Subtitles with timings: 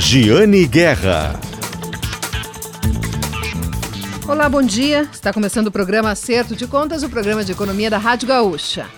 [0.00, 1.38] Giane Guerra.
[4.26, 5.02] Olá, bom dia.
[5.12, 8.88] Está começando o programa Acerto de Contas, o programa de economia da Rádio Gaúcha.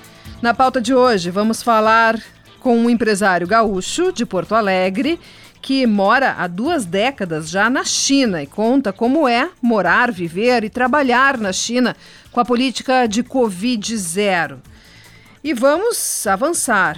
[0.40, 2.22] Na pauta de hoje, vamos falar
[2.60, 5.18] com um empresário gaúcho de Porto Alegre
[5.60, 10.70] que mora há duas décadas já na China e conta como é morar, viver e
[10.70, 11.96] trabalhar na China
[12.30, 14.58] com a política de Covid-0.
[15.42, 16.96] E vamos avançar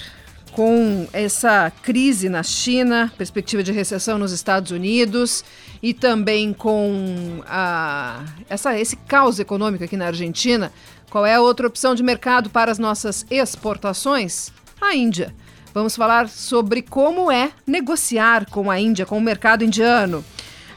[0.55, 5.45] com essa crise na China, perspectiva de recessão nos Estados Unidos
[5.83, 10.73] e também com a, essa, esse caos econômico aqui na Argentina.
[11.11, 14.53] Qual é a outra opção de mercado para as nossas exportações?
[14.81, 15.35] A Índia.
[15.73, 20.25] Vamos falar sobre como é negociar com a Índia, com o mercado indiano.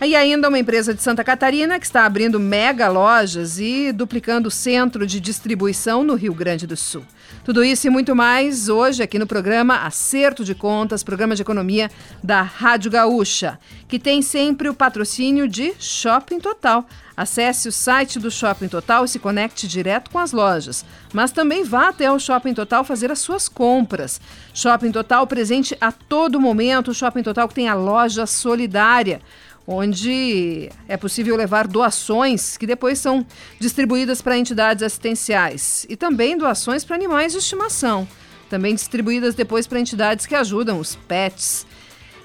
[0.02, 4.52] E ainda uma empresa de Santa Catarina que está abrindo mega lojas e duplicando o
[4.52, 7.04] centro de distribuição no Rio Grande do Sul.
[7.48, 11.90] Tudo isso e muito mais hoje aqui no programa Acerto de Contas, programa de economia
[12.22, 16.86] da Rádio Gaúcha, que tem sempre o patrocínio de Shopping Total.
[17.16, 20.84] Acesse o site do Shopping Total e se conecte direto com as lojas.
[21.14, 24.20] Mas também vá até o Shopping Total fazer as suas compras.
[24.54, 26.92] Shopping Total presente a todo momento.
[26.92, 29.22] O Shopping Total que tem a loja solidária
[29.68, 33.26] onde é possível levar doações que depois são
[33.60, 38.08] distribuídas para entidades assistenciais e também doações para animais de estimação,
[38.50, 41.68] também distribuídas depois para entidades que ajudam os pets.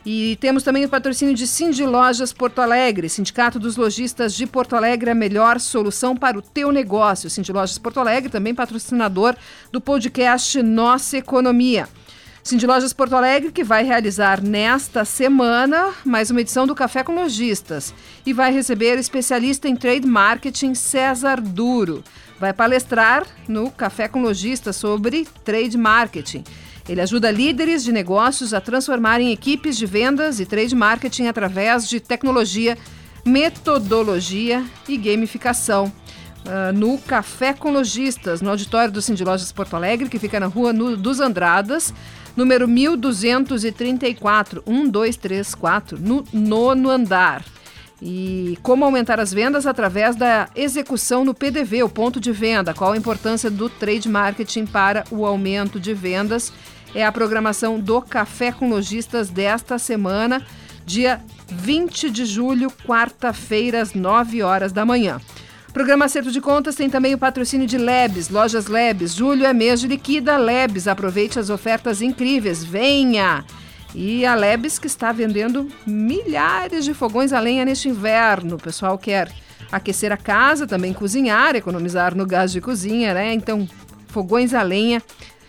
[0.05, 4.75] E temos também o patrocínio de Cindy Lojas Porto Alegre, Sindicato dos Lojistas de Porto
[4.75, 7.31] Alegre, a melhor solução para o teu negócio.
[7.31, 9.37] Cindy Lojas Porto Alegre, também patrocinador
[9.71, 11.89] do podcast Nossa Economia.
[12.45, 17.15] Cindy Lojas Porto Alegre, que vai realizar nesta semana mais uma edição do Café com
[17.15, 17.95] Lojistas
[18.27, 22.03] e vai receber especialista em trade marketing César Duro.
[22.41, 26.43] Vai palestrar no Café com Lojistas sobre trade marketing.
[26.89, 32.01] Ele ajuda líderes de negócios a transformarem equipes de vendas e trade marketing através de
[32.01, 32.77] tecnologia,
[33.25, 35.93] metodologia e gamificação.
[36.45, 40.47] Uh, no Café com Lojistas, no auditório do Cindy Lojas Porto Alegre, que fica na
[40.47, 41.95] rua dos Andradas,
[42.37, 47.45] número 1234, 1234, no nono andar.
[48.01, 52.75] E como aumentar as vendas através da execução no PDV, o ponto de venda.
[52.75, 56.53] Qual a importância do trade marketing para o aumento de vendas?
[56.95, 60.45] É a programação do Café com Lojistas desta semana,
[60.85, 65.21] dia 20 de julho, quarta-feira, às 9 horas da manhã.
[65.73, 69.15] Programa Acerto de Contas tem também o patrocínio de Lebes, Lojas Lebes.
[69.15, 70.87] Julho é mês de liquida Lebes.
[70.87, 72.63] Aproveite as ofertas incríveis.
[72.63, 73.43] Venha!
[73.95, 78.57] E a Lebes que está vendendo milhares de fogões a lenha neste inverno.
[78.57, 79.33] O pessoal quer
[79.71, 83.33] aquecer a casa, também cozinhar, economizar no gás de cozinha, né?
[83.33, 83.67] Então,
[84.09, 85.03] fogões a lenha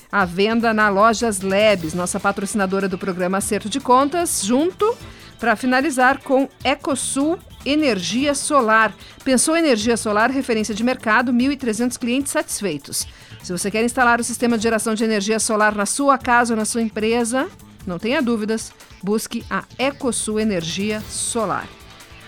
[0.10, 4.96] à venda na Lojas Lebes, nossa patrocinadora do programa Acerto de Contas, junto
[5.44, 8.94] para finalizar com Ecosul Energia Solar.
[9.26, 13.06] Pensou energia solar, referência de mercado, 1.300 clientes satisfeitos.
[13.44, 16.58] Se você quer instalar o sistema de geração de energia solar na sua casa ou
[16.58, 17.50] na sua empresa,
[17.86, 18.72] não tenha dúvidas,
[19.04, 21.68] busque a Ecosul Energia Solar.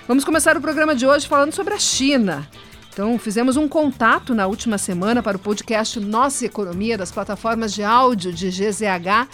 [0.10, 2.46] Vamos começar o programa de hoje falando sobre a China.
[2.92, 7.82] Então, fizemos um contato na última semana para o podcast Nossa Economia das plataformas de
[7.82, 9.30] áudio de GZH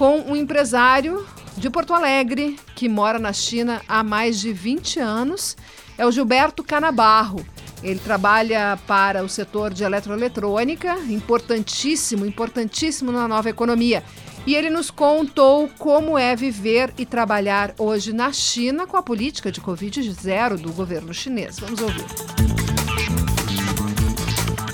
[0.00, 1.26] com um empresário
[1.58, 5.58] de Porto Alegre que mora na China há mais de 20 anos.
[5.98, 7.44] É o Gilberto Canabarro.
[7.82, 14.02] Ele trabalha para o setor de eletroeletrônica, importantíssimo, importantíssimo na nova economia.
[14.46, 19.52] E ele nos contou como é viver e trabalhar hoje na China com a política
[19.52, 21.58] de Covid-0 do governo chinês.
[21.58, 22.59] Vamos ouvir.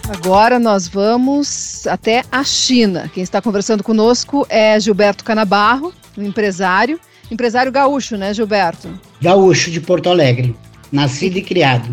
[0.09, 3.11] Agora nós vamos até a China.
[3.13, 7.01] Quem está conversando conosco é Gilberto Canabarro, um empresário.
[7.29, 8.89] Empresário gaúcho, né, Gilberto?
[9.21, 10.55] Gaúcho de Porto Alegre,
[10.93, 11.93] nascido e criado.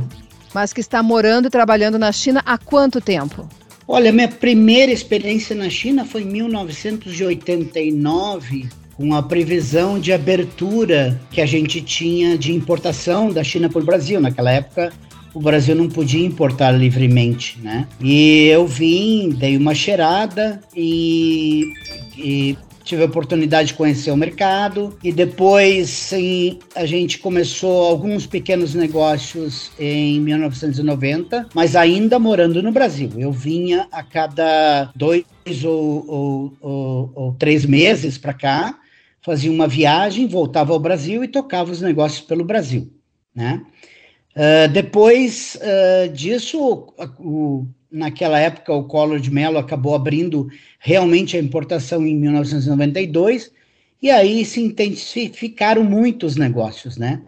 [0.54, 3.50] Mas que está morando e trabalhando na China há quanto tempo?
[3.88, 11.42] Olha, minha primeira experiência na China foi em 1989, com a previsão de abertura que
[11.42, 14.22] a gente tinha de importação da China para o Brasil.
[14.22, 14.94] Naquela época,
[15.34, 17.88] o Brasil não podia importar livremente, né?
[18.00, 21.74] E eu vim, dei uma cheirada e,
[22.18, 28.28] e tive a oportunidade de conhecer o mercado e depois sim, a gente começou alguns
[28.28, 33.12] pequenos negócios em 1990, mas ainda morando no Brasil.
[33.18, 35.24] Eu vinha a cada dois
[35.64, 38.78] ou, ou, ou, ou três meses para cá,
[39.22, 42.92] fazia uma viagem, voltava ao Brasil e tocava os negócios pelo Brasil,
[43.34, 43.62] né?
[44.36, 46.88] Uh, depois uh, disso,
[47.20, 50.50] o, naquela época, o Collor de Mello acabou abrindo
[50.80, 53.52] realmente a importação em 1992,
[54.02, 57.22] e aí se intensificaram muitos negócios, né?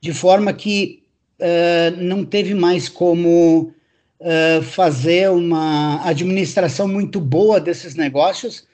[0.00, 1.02] De forma que
[1.40, 3.74] uh, não teve mais como
[4.70, 8.68] fazer uma administração muito boa desses negócios,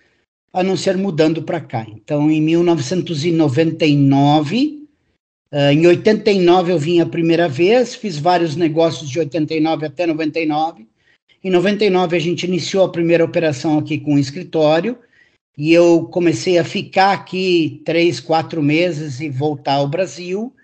[0.52, 1.86] a não ser mudando para cá.
[1.88, 4.77] Então, em 1999,
[5.52, 10.86] uh, em 89 eu vim a primeira vez, fiz vários negócios de 89 até 99.
[11.42, 14.98] Em 99 a gente iniciou a primeira operação aqui com o escritório
[15.56, 20.54] e eu comecei a ficar aqui três, quatro meses e voltar ao Brasil.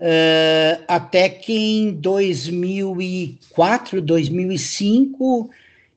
[0.00, 5.50] Uh, até que em 2004, 2005,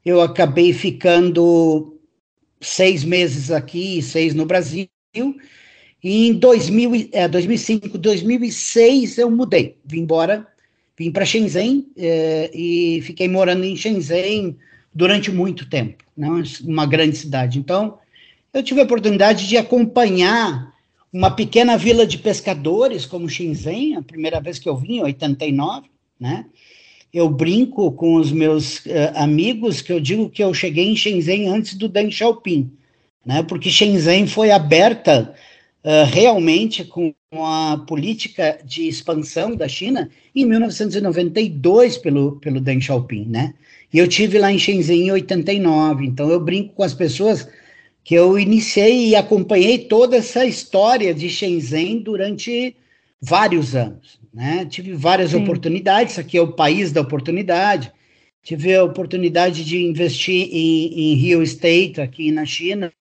[0.04, 2.00] eu acabei ficando
[2.60, 4.88] seis meses aqui e seis no Brasil.
[6.04, 10.48] Em 2000, é, 2005, 2006 eu mudei, vim embora,
[10.98, 14.58] vim para Shenzhen é, e fiquei morando em Shenzhen
[14.94, 16.28] durante muito tempo, né,
[16.64, 17.60] uma grande cidade.
[17.60, 18.00] Então,
[18.54, 20.74] eu tive a oportunidade de acompanhar
[21.14, 25.88] uma pequena vila de pescadores como Shenzhen, a primeira vez que eu vim, em 89,
[26.20, 26.46] né?
[27.14, 31.48] Eu brinco com os meus uh, amigos que eu digo que eu cheguei em Shenzhen
[31.48, 32.72] antes do Deng Xiaoping,
[33.26, 33.44] né?
[33.44, 35.36] Porque Shenzhen foi aberta
[35.84, 43.26] uh, realmente com a política de expansão da China em 1992 pelo pelo Deng Xiaoping,
[43.26, 43.54] né?
[43.94, 47.48] E eu tive lá em Shenzhen em 89, então eu brinco com as pessoas
[48.04, 52.76] que eu iniciei e acompanhei toda essa história de Shenzhen durante
[53.22, 54.20] vários anos.
[54.34, 54.66] Né?
[54.66, 55.44] Tive várias Sim.
[55.44, 57.92] oportunidades, aqui é o país da oportunidade.
[58.42, 62.92] Tive a oportunidade de investir em, em real estate aqui na China,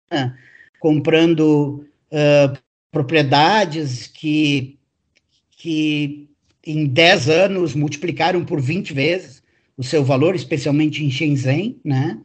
[0.79, 2.59] comprando uh,
[2.91, 4.79] propriedades que,
[5.57, 6.29] que
[6.67, 9.43] em 10 anos multiplicaram por 20 vezes
[9.77, 12.19] o seu valor, especialmente em Shenzhen, né?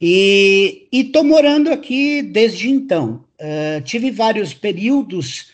[0.00, 3.24] E estou morando aqui desde então.
[3.38, 5.48] Uh, tive vários períodos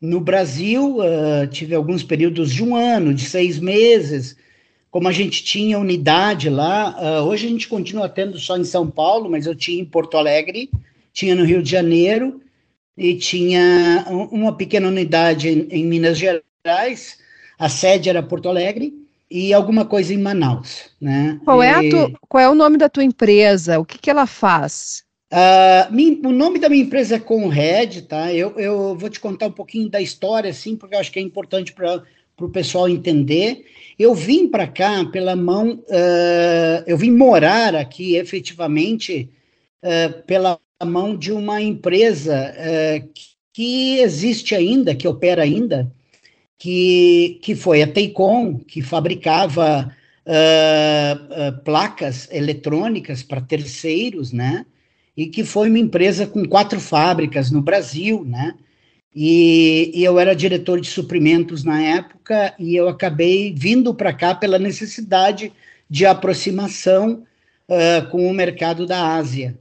[0.00, 4.36] no Brasil, uh, tive alguns períodos de um ano, de seis meses.
[4.90, 8.90] Como a gente tinha unidade lá, uh, hoje a gente continua tendo só em São
[8.90, 10.68] Paulo, mas eu tinha em Porto Alegre,
[11.12, 12.40] tinha no Rio de Janeiro
[12.96, 17.18] e tinha uma pequena unidade em, Minas Gerais.
[17.58, 18.92] A sede era Porto Alegre
[19.30, 21.40] e alguma coisa em Manaus, né?
[21.44, 21.90] Qual é, e...
[21.90, 23.78] tu, qual é o nome da tua empresa?
[23.78, 25.04] O que, que ela faz?
[25.32, 28.32] Uh, min, o nome da minha empresa é Conred, tá?
[28.32, 31.22] Eu, eu vou te contar um pouquinho da história, assim, porque eu acho que é
[31.22, 32.04] importante para
[32.40, 33.64] o pessoal entender.
[33.98, 39.28] Eu vim para cá pela mão, uh, eu vim morar aqui efetivamente
[39.82, 42.54] uh, pela mão de uma empresa
[43.52, 45.90] que existe ainda, que opera ainda,
[46.58, 49.94] que, que foi a Teicom, que fabricava
[50.26, 54.66] uh, uh, placas eletrônicas para terceiros, né?
[55.16, 58.54] E que foi uma empresa com quatro fábricas no Brasil, né?
[59.14, 64.34] E, e eu era diretor de suprimentos na época e eu acabei vindo para cá
[64.34, 65.52] pela necessidade
[65.88, 67.24] de aproximação
[67.68, 69.56] uh, com o mercado da Ásia.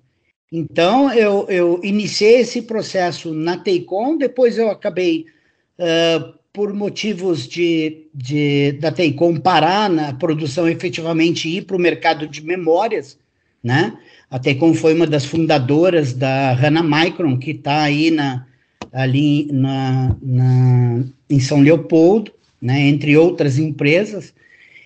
[0.56, 5.26] Então, eu, eu iniciei esse processo na Teicom, depois eu acabei
[5.80, 12.28] uh, por motivos de, de da Teicom parar na produção efetivamente ir para o mercado
[12.28, 13.18] de memórias,
[13.64, 13.98] né?
[14.30, 18.46] A Teicom foi uma das fundadoras da Hana Micron, que está aí na,
[18.92, 22.32] ali na, na, em São Leopoldo,
[22.62, 24.36] né, entre outras empresas,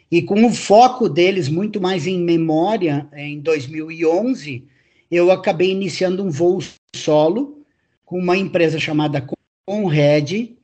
[0.09, 4.63] e com o foco deles muito mais em memória, em 2011,
[5.11, 6.59] eu acabei iniciando um voo
[6.95, 7.63] solo
[8.05, 9.25] com uma empresa chamada
[9.65, 10.55] Conred,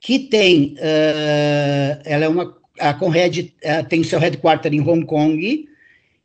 [0.00, 5.68] que tem, uh, ela é uma, a Conred uh, tem seu headquarter em Hong Kong,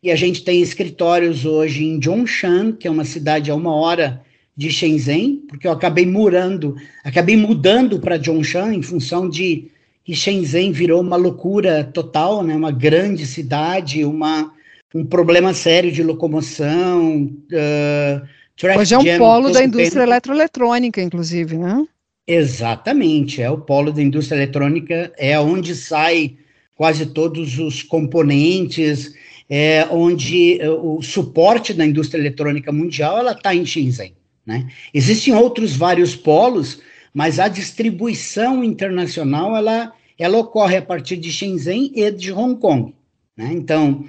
[0.01, 4.21] e a gente tem escritórios hoje em Zhongshan, que é uma cidade a uma hora
[4.55, 9.71] de Shenzhen, porque eu acabei murando, acabei mudando para Zhongshan em função de
[10.03, 14.53] que Shenzhen virou uma loucura total, né, uma grande cidade, uma,
[14.93, 17.31] um problema sério de locomoção.
[17.51, 18.27] Uh,
[18.77, 21.85] Hoje é um polo da indústria eletroeletrônica, inclusive, né?
[22.27, 26.37] Exatamente, é o polo da indústria eletrônica, é onde sai
[26.75, 29.13] quase todos os componentes,
[29.49, 34.13] é onde o suporte da indústria eletrônica mundial ela está em Shenzhen.
[34.45, 34.67] Né?
[34.93, 36.79] Existem outros vários polos,
[37.13, 42.93] mas a distribuição internacional ela, ela ocorre a partir de Shenzhen e de Hong Kong.
[43.35, 43.49] Né?
[43.53, 44.05] Então,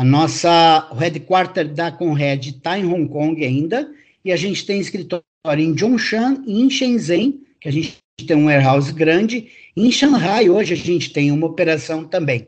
[0.00, 3.86] a nossa headquarter da Conred está em Hong Kong ainda,
[4.24, 5.22] e a gente tem escritório
[5.58, 9.48] em Zhongshan e em Shenzhen, que a gente tem um warehouse grande.
[9.76, 12.46] Em Xangai, hoje, a gente tem uma operação também.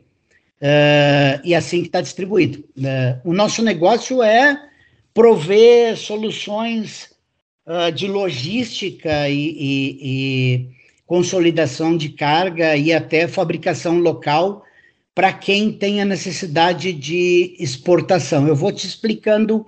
[0.59, 2.63] Uh, e assim que está distribuído.
[2.75, 4.59] Uh, o nosso negócio é
[5.13, 7.11] prover soluções
[7.67, 10.69] uh, de logística e, e, e
[11.05, 14.65] consolidação de carga e até fabricação local
[15.15, 18.47] para quem tem a necessidade de exportação.
[18.47, 19.65] Eu vou te explicando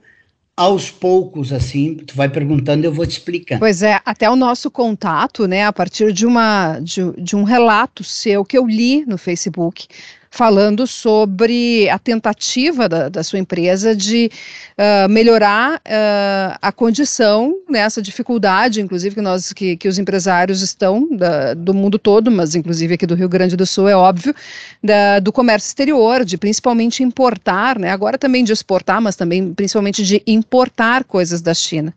[0.58, 3.60] aos poucos, assim, tu vai perguntando, eu vou te explicando.
[3.60, 8.04] Pois é, até o nosso contato, né, a partir de, uma, de, de um relato
[8.04, 9.86] seu que eu li no Facebook,
[10.36, 14.30] falando sobre a tentativa da, da sua empresa de
[14.78, 21.08] uh, melhorar uh, a condição nessa dificuldade, inclusive que nós que, que os empresários estão
[21.10, 24.36] da, do mundo todo, mas inclusive aqui do Rio Grande do Sul é óbvio,
[24.84, 27.90] da, do comércio exterior, de principalmente importar, né?
[27.90, 31.96] Agora também de exportar, mas também principalmente de importar coisas da China.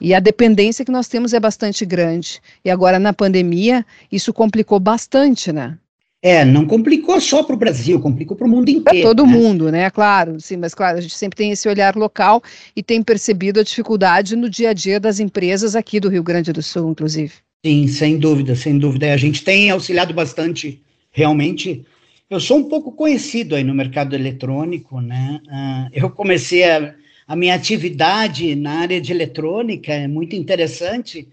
[0.00, 2.40] E a dependência que nós temos é bastante grande.
[2.64, 5.76] E agora na pandemia isso complicou bastante, né?
[6.22, 8.84] É, não complicou só para o Brasil, complicou para o mundo inteiro.
[8.84, 9.32] Para todo né?
[9.32, 9.88] mundo, né?
[9.88, 12.42] Claro, sim, mas claro, a gente sempre tem esse olhar local
[12.76, 16.52] e tem percebido a dificuldade no dia a dia das empresas aqui do Rio Grande
[16.52, 17.32] do Sul, inclusive.
[17.64, 19.14] Sim, sem dúvida, sem dúvida.
[19.14, 21.86] A gente tem auxiliado bastante, realmente.
[22.28, 25.40] Eu sou um pouco conhecido aí no mercado eletrônico, né?
[25.46, 26.94] Uh, eu comecei a,
[27.26, 31.26] a minha atividade na área de eletrônica, é muito interessante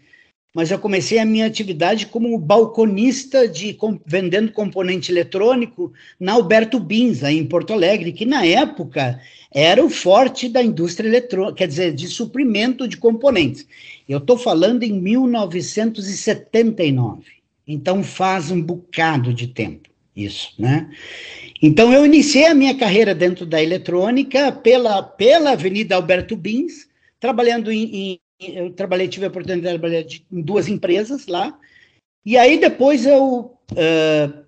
[0.57, 6.79] mas eu comecei a minha atividade como balconista de com, vendendo componente eletrônico na Alberto
[6.79, 9.21] Binza, em Porto Alegre, que na época
[9.53, 13.67] era o forte da indústria eletrônica, quer dizer, de suprimento de componentes.
[14.09, 17.21] Eu estou falando em 1979,
[17.67, 20.89] então faz um bocado de tempo isso, né?
[21.61, 26.87] Então eu iniciei a minha carreira dentro da eletrônica pela, pela Avenida Alberto Bins,
[27.19, 31.57] trabalhando em eu trabalhei, tive a oportunidade de trabalhar em duas empresas lá,
[32.25, 34.43] e aí depois eu uh,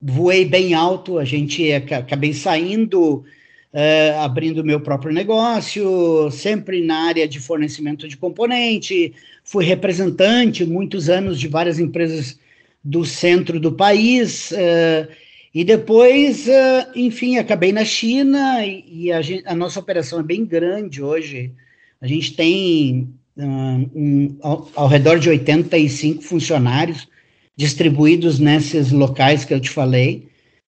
[0.00, 3.24] voei bem alto, a gente acabei saindo,
[3.72, 11.08] uh, abrindo meu próprio negócio, sempre na área de fornecimento de componente, fui representante muitos
[11.08, 12.38] anos de várias empresas
[12.84, 15.08] do centro do país, uh,
[15.54, 16.46] e depois,
[16.94, 21.52] enfim, acabei na China, e, e a, gente, a nossa operação é bem grande hoje,
[22.00, 27.08] a gente tem um, ao, ao, redor de 85 funcionários
[27.56, 30.28] distribuídos nesses locais que eu te falei,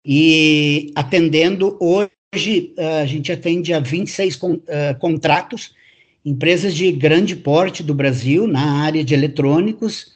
[0.05, 5.75] e atendendo hoje, a gente atende a 26 con, uh, contratos,
[6.25, 10.13] empresas de grande porte do Brasil na área de eletrônicos,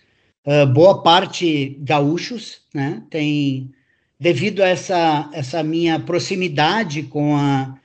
[0.47, 3.03] uh, boa parte gaúchos, né?
[3.11, 3.71] Tem,
[4.19, 7.79] devido a essa, essa minha proximidade com, a,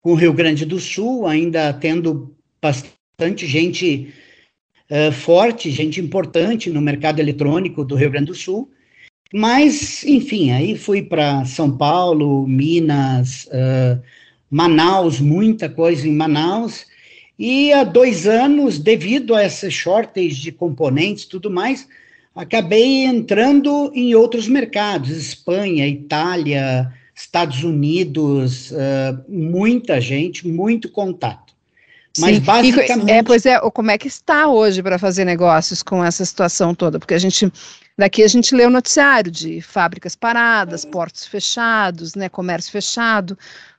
[0.00, 4.12] com o Rio Grande do Sul, ainda tendo bastante bastante gente
[4.90, 8.70] uh, forte, gente importante no mercado eletrônico do Rio Grande do Sul.
[9.32, 14.02] Mas, enfim, aí fui para São Paulo, Minas, uh,
[14.50, 16.84] Manaus, muita coisa em Manaus.
[17.38, 21.88] E há dois anos, devido a essa shortage de componentes e tudo mais,
[22.34, 31.55] acabei entrando em outros mercados, Espanha, Itália, Estados Unidos, uh, muita gente, muito contato.
[32.18, 32.42] Mas Sim.
[32.42, 33.10] basicamente.
[33.10, 36.98] É, pois é, como é que está hoje para fazer negócios com essa situação toda?
[36.98, 37.50] Porque a gente.
[37.98, 43.38] Daqui a gente lê o noticiário de fábricas paradas, portos fechados, né, comércio fechado.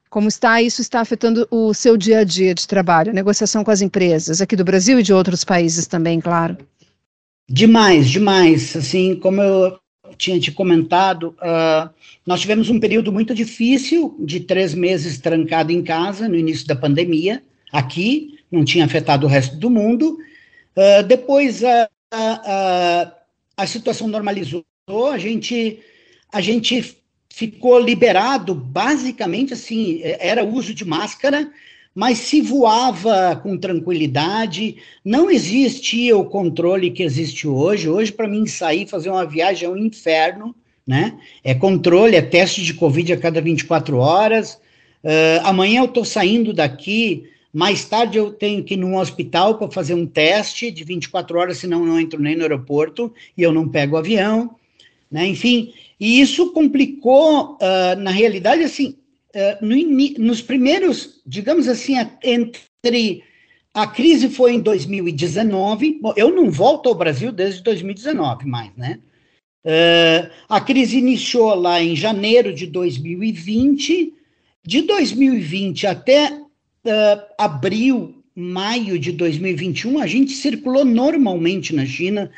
[0.09, 3.69] Como está isso está afetando o seu dia a dia de trabalho, a negociação com
[3.69, 6.57] as empresas aqui do Brasil e de outros países também, claro.
[7.47, 8.75] Demais, demais.
[8.75, 9.79] Assim, como eu
[10.17, 11.89] tinha te comentado, uh,
[12.25, 16.75] nós tivemos um período muito difícil de três meses trancado em casa no início da
[16.75, 20.17] pandemia aqui, não tinha afetado o resto do mundo.
[20.75, 23.13] Uh, depois a, a,
[23.57, 24.63] a, situação normalizou,
[25.11, 25.79] a gente,
[26.31, 26.97] a gente
[27.33, 31.51] ficou liberado, basicamente assim, era uso de máscara,
[31.93, 37.89] mas se voava com tranquilidade, não existia o controle que existe hoje.
[37.89, 40.55] Hoje, para mim, sair, fazer uma viagem é um inferno,
[40.85, 41.17] né?
[41.43, 44.61] É controle, é teste de Covid a cada 24 horas.
[45.03, 49.71] Uh, amanhã eu estou saindo daqui, mais tarde eu tenho que ir num hospital para
[49.71, 53.67] fazer um teste de 24 horas, senão não entro nem no aeroporto e eu não
[53.67, 54.55] pego o avião,
[55.09, 55.25] né?
[55.25, 58.95] Enfim, e isso complicou, uh, na realidade, assim,
[59.35, 59.75] uh, no
[60.23, 63.23] nos primeiros, digamos assim, entre
[63.73, 68.99] a crise foi em 2019, bom, eu não volto ao Brasil desde 2019 mais, né?
[69.63, 74.13] Uh, a crise iniciou lá em janeiro de 2020,
[74.65, 76.41] de 2020 até
[76.87, 82.31] uh, abril, maio de 2021, a gente circulou normalmente na China,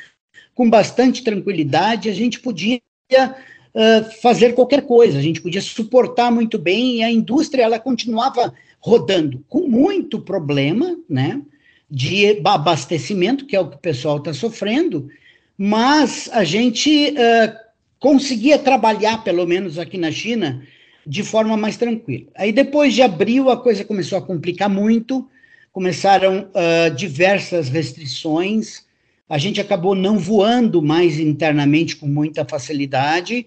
[0.54, 2.82] com bastante tranquilidade, a gente podia
[3.14, 8.54] uh, fazer qualquer coisa, a gente podia suportar muito bem e a indústria ela continuava
[8.80, 11.42] rodando com muito problema, né?
[11.90, 15.10] de abastecimento, que é o que o pessoal está sofrendo,
[15.58, 17.58] mas a gente uh,
[18.00, 20.62] conseguia trabalhar, pelo menos aqui na China,
[21.06, 22.28] de forma mais tranquila.
[22.36, 25.28] Aí depois de abril a coisa começou a complicar muito,
[25.72, 28.84] começaram uh, diversas restrições,
[29.28, 33.46] a gente acabou não voando mais internamente com muita facilidade,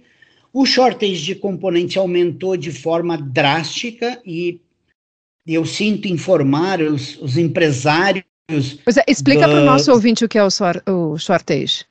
[0.52, 4.60] o shortage de componentes aumentou de forma drástica e
[5.46, 8.24] eu sinto informar os, os empresários.
[8.84, 10.48] Pois é, explica para o nosso ouvinte o que é o,
[10.86, 11.84] o shortage.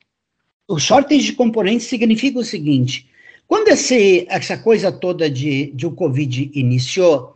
[0.68, 3.10] O shortage de componentes significa o seguinte:
[3.52, 7.36] quando esse, essa coisa toda de, de o Covid iniciou,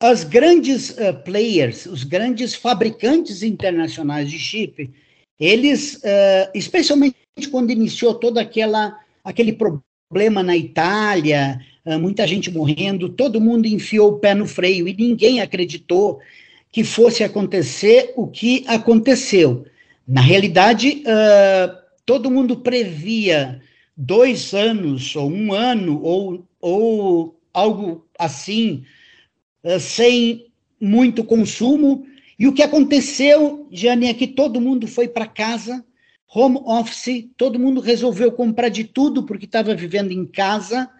[0.00, 4.90] as grandes uh, players, os grandes fabricantes internacionais de chip,
[5.38, 7.18] eles, uh, especialmente
[7.50, 14.12] quando iniciou toda aquela aquele problema na Itália, uh, muita gente morrendo, todo mundo enfiou
[14.12, 16.18] o pé no freio e ninguém acreditou
[16.72, 19.66] que fosse acontecer o que aconteceu.
[20.08, 21.02] Na realidade,
[22.06, 23.60] todo mundo previa
[23.96, 28.84] dois anos, ou um ano, ou, ou algo assim,
[29.64, 30.46] uh, sem
[30.80, 32.06] muito consumo.
[32.38, 35.84] E o que aconteceu, Jane, é que todo mundo foi para casa,
[36.32, 40.90] home office, todo mundo resolveu comprar de tudo porque estava vivendo em casa.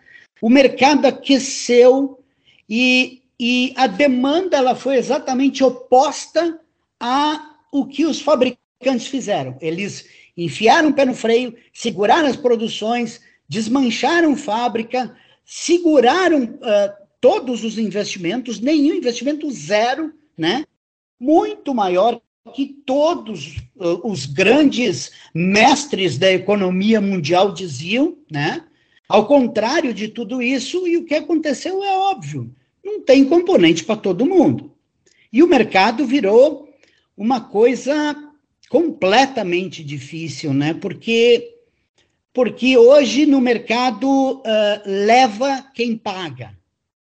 [0.41, 2.21] O mercado aqueceu
[2.69, 6.59] e, e a demanda ela foi exatamente oposta
[6.99, 8.66] a o que os fabricantes
[9.07, 9.57] fizeram.
[9.61, 10.07] Eles
[10.37, 18.61] enfiaram o pé no freio, seguraram as produções, desmancharam fábrica, seguraram uh, todos os investimentos,
[18.61, 20.65] nenhum investimento zero, né?
[21.19, 22.21] Muito maior
[22.55, 28.65] que todos uh, os grandes mestres da economia mundial diziam, né?
[29.09, 32.53] Ao contrário de tudo isso, e o que aconteceu é óbvio,
[32.85, 34.73] não tem componente para todo mundo.
[35.33, 36.69] E o mercado virou
[37.17, 38.26] uma coisa
[38.69, 40.75] completamente difícil, né?
[40.75, 41.53] Porque
[42.33, 44.43] porque hoje no mercado uh,
[44.85, 46.55] leva quem paga,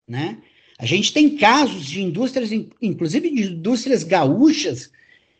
[0.05, 0.37] né?
[0.77, 4.91] A gente tem casos de indústrias, inclusive de indústrias gaúchas,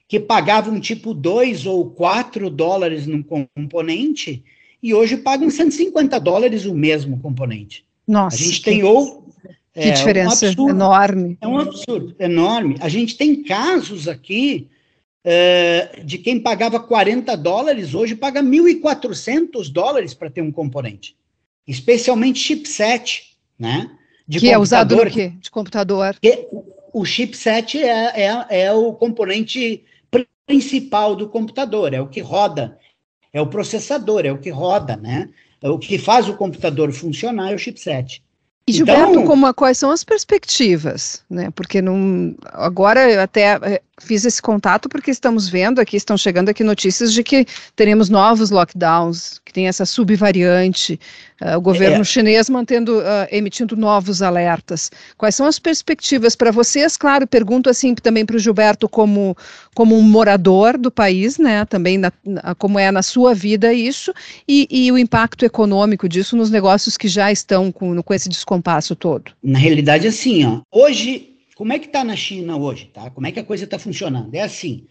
[0.08, 4.41] que pagavam tipo 2 ou 4 dólares num componente
[4.82, 7.86] e hoje pagam 150 dólares o mesmo componente.
[8.08, 8.38] Nossa.
[8.38, 9.23] A gente que, tem ou
[9.73, 11.38] que é, diferença um enorme.
[11.41, 12.78] É um absurdo enorme.
[12.80, 14.69] A gente tem casos aqui
[15.25, 21.15] uh, de quem pagava 40 dólares, hoje paga 1.400 dólares para ter um componente.
[21.67, 23.89] Especialmente chipset, né?
[24.27, 25.33] De que é usado no quê?
[25.39, 26.15] De computador.
[26.93, 29.83] o chipset é, é, é o componente
[30.45, 32.77] principal do computador, é o que roda,
[33.31, 35.29] é o processador, é o que roda, né?
[35.62, 38.21] É o que faz o computador funcionar é o chipset.
[38.67, 41.49] E Gilberto, então, como, quais são as perspectivas, né?
[41.51, 46.49] Porque não, agora eu até eh, fiz esse contato porque estamos vendo aqui, estão chegando
[46.49, 50.99] aqui notícias de que teremos novos lockdowns, que tem essa subvariante,
[51.41, 52.03] uh, o governo é.
[52.03, 54.91] chinês mantendo, uh, emitindo novos alertas.
[55.17, 56.97] Quais são as perspectivas para vocês?
[56.97, 59.35] Claro, pergunto assim também para o Gilberto como,
[59.73, 61.65] como um morador do país, né?
[61.65, 64.13] Também na, na, como é na sua vida isso,
[64.47, 68.95] e, e, o impacto econômico disso nos negócios que já estão com, com esse descompasso
[68.95, 69.31] todo.
[69.41, 73.09] Na realidade, assim, ó, hoje como é que está na China hoje, tá?
[73.09, 74.33] Como é que a coisa está funcionando?
[74.33, 74.85] É assim,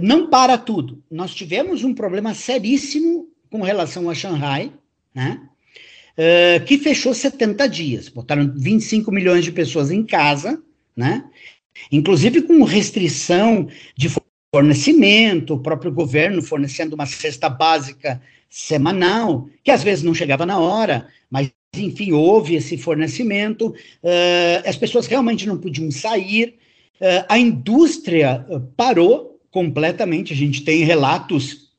[0.00, 1.02] não para tudo.
[1.10, 4.72] Nós tivemos um problema seríssimo com relação a Xangai,
[5.14, 5.40] né?
[6.16, 8.08] Uh, que fechou 70 dias.
[8.08, 10.62] Botaram 25 milhões de pessoas em casa,
[10.96, 11.24] né?
[11.92, 14.10] Inclusive com restrição de
[14.54, 20.58] fornecimento, o próprio governo fornecendo uma cesta básica semanal, que às vezes não chegava na
[20.58, 26.54] hora, mas enfim, houve esse fornecimento, uh, as pessoas realmente não podiam sair,
[27.00, 31.70] uh, a indústria parou completamente, a gente tem relatos,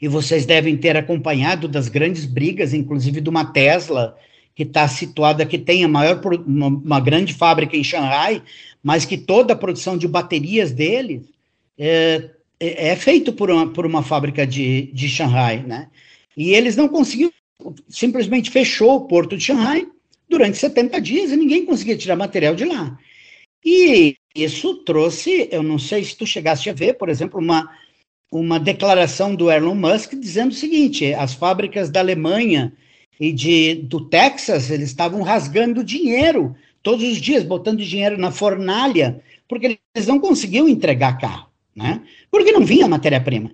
[0.00, 4.16] e vocês devem ter acompanhado das grandes brigas, inclusive de uma Tesla,
[4.54, 8.42] que está situada, que tem a maior, uma, uma, grande fábrica em Xangai,
[8.82, 11.22] mas que toda a produção de baterias deles
[11.78, 15.88] é, é, é feito por uma, por uma fábrica de, de Xangai, né?
[16.36, 17.32] E eles não conseguiam
[17.88, 19.86] simplesmente fechou o porto de Xangai
[20.28, 22.98] durante 70 dias e ninguém conseguia tirar material de lá.
[23.64, 27.70] E isso trouxe, eu não sei se tu chegaste a ver, por exemplo, uma,
[28.30, 32.72] uma declaração do Elon Musk dizendo o seguinte: as fábricas da Alemanha
[33.18, 39.22] e de, do Texas, eles estavam rasgando dinheiro todos os dias, botando dinheiro na fornalha,
[39.48, 42.02] porque eles não conseguiam entregar carro, né?
[42.30, 43.52] Porque não vinha matéria-prima.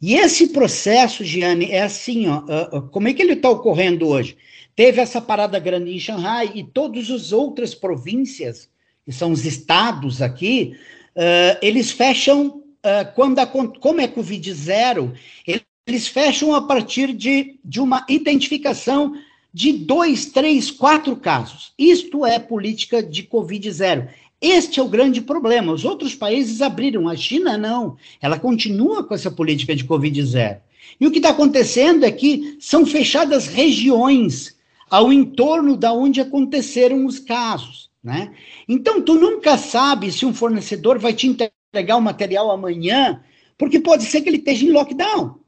[0.00, 4.36] E esse processo, Giane, é assim, ó, como é que ele está ocorrendo hoje?
[4.74, 8.68] Teve essa parada grande em Xangai e todas as outras províncias,
[9.06, 10.76] que são os estados aqui,
[11.16, 15.14] uh, eles fecham uh, quando a, como é Covid zero,
[15.86, 19.14] eles fecham a partir de, de uma identificação
[19.54, 21.72] de dois, três, quatro casos.
[21.78, 24.08] Isto é política de Covid zero.
[24.40, 25.72] Este é o grande problema.
[25.72, 27.96] Os outros países abriram, a China não.
[28.20, 30.60] Ela continua com essa política de Covid zero.
[31.00, 34.56] E o que está acontecendo é que são fechadas regiões
[34.90, 37.90] ao entorno da onde aconteceram os casos.
[38.02, 38.32] Né?
[38.68, 43.20] Então, tu nunca sabe se um fornecedor vai te entregar o material amanhã,
[43.58, 45.40] porque pode ser que ele esteja em lockdown.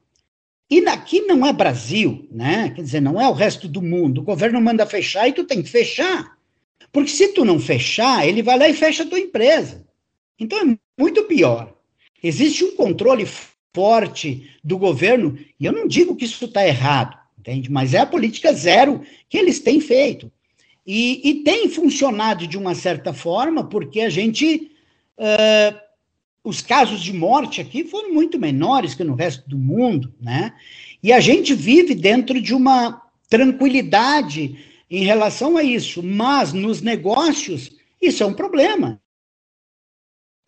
[0.69, 2.69] E aqui não é Brasil, né?
[2.75, 4.21] Quer dizer, não é o resto do mundo.
[4.21, 6.37] O governo manda fechar e tu tem que fechar.
[6.91, 9.85] Porque se tu não fechar, ele vai lá e fecha a tua empresa.
[10.39, 11.75] Então é muito pior.
[12.21, 13.27] Existe um controle
[13.73, 17.71] forte do governo, e eu não digo que isso está errado, entende?
[17.71, 20.31] Mas é a política zero que eles têm feito.
[20.85, 24.71] E, e tem funcionado de uma certa forma, porque a gente.
[25.17, 25.89] Uh,
[26.41, 30.53] os casos de morte aqui foram muito menores que no resto do mundo, né?
[31.03, 34.57] E a gente vive dentro de uma tranquilidade
[34.89, 37.71] em relação a isso, mas nos negócios
[38.01, 39.01] isso é um problema.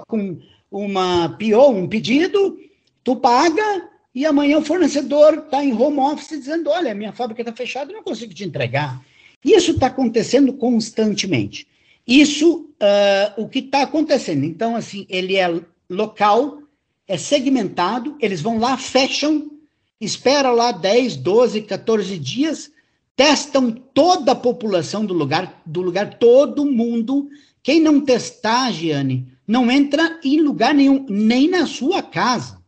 [0.07, 2.57] Com uma pior, um pedido,
[3.03, 7.53] tu paga e amanhã o fornecedor está em home office dizendo, olha, minha fábrica está
[7.53, 9.01] fechada, não consigo te entregar.
[9.43, 11.67] Isso está acontecendo constantemente.
[12.05, 14.43] Isso, uh, o que está acontecendo.
[14.43, 16.61] Então, assim, ele é local,
[17.07, 19.51] é segmentado, eles vão lá, fecham,
[19.99, 22.71] esperam lá 10, 12, 14 dias,
[23.15, 27.29] testam toda a população do lugar, do lugar, todo mundo.
[27.63, 32.61] Quem não testar, Giane, não entra em lugar nenhum, nem na sua casa.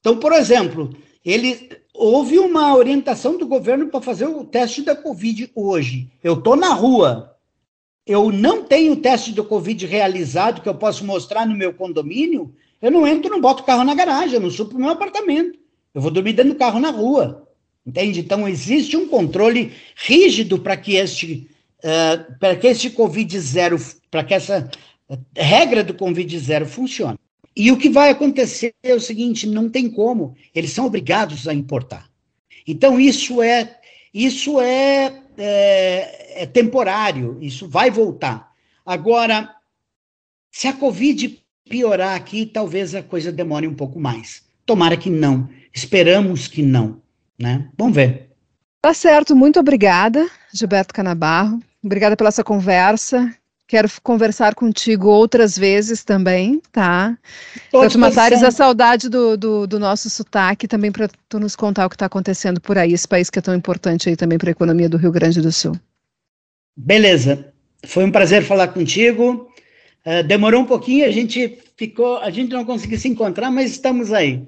[0.00, 0.90] Então, por exemplo,
[1.24, 6.10] ele houve uma orientação do governo para fazer o teste da Covid hoje.
[6.22, 7.36] Eu estou na rua,
[8.06, 12.90] eu não tenho teste do Covid realizado que eu posso mostrar no meu condomínio, eu
[12.90, 15.58] não entro, não boto o carro na garagem, eu não subo para o meu apartamento.
[15.92, 17.47] Eu vou dormir dentro do carro na rua.
[17.86, 18.20] Entende?
[18.20, 23.78] Então, existe um controle rígido para que este, uh, para que este Covid zero,
[24.10, 24.70] para que essa
[25.36, 27.18] regra do Covid zero funcione.
[27.56, 31.54] E o que vai acontecer é o seguinte: não tem como, eles são obrigados a
[31.54, 32.08] importar.
[32.66, 33.78] Então, isso é,
[34.12, 38.52] isso é é, é temporário, isso vai voltar.
[38.84, 39.54] Agora,
[40.50, 44.42] se a Covid piorar aqui, talvez a coisa demore um pouco mais.
[44.66, 45.48] Tomara que não.
[45.72, 47.00] Esperamos que não,
[47.38, 47.68] né?
[47.76, 48.28] Vamos ver.
[48.80, 51.60] Tá certo, muito obrigada, Gilberto Canabarro.
[51.82, 53.32] Obrigada pela essa conversa.
[53.66, 57.18] Quero conversar contigo outras vezes também, tá?
[57.70, 61.84] Para tu matares a saudade do, do, do nosso sotaque, também para tu nos contar
[61.84, 64.48] o que está acontecendo por aí, esse país que é tão importante aí também para
[64.48, 65.78] a economia do Rio Grande do Sul.
[66.74, 67.52] Beleza.
[67.84, 69.50] Foi um prazer falar contigo.
[70.06, 74.12] Uh, demorou um pouquinho, a gente ficou, a gente não conseguiu se encontrar, mas estamos
[74.12, 74.42] aí.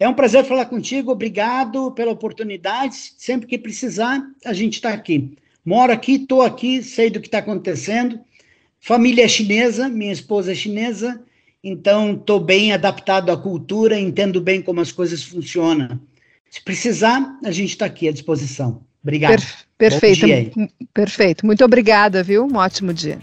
[0.00, 2.96] É um prazer falar contigo, obrigado pela oportunidade.
[3.16, 5.36] Sempre que precisar, a gente está aqui.
[5.64, 8.18] Moro aqui, estou aqui, sei do que está acontecendo
[8.80, 11.20] Família chinesa, minha esposa é chinesa,
[11.62, 16.00] então estou bem adaptado à cultura, entendo bem como as coisas funcionam.
[16.50, 18.80] Se precisar, a gente está aqui à disposição.
[19.02, 19.36] Obrigado.
[19.76, 20.68] Per perfeito.
[20.92, 21.46] Perfeito.
[21.46, 22.44] Muito obrigada, viu?
[22.44, 23.18] Um ótimo dia.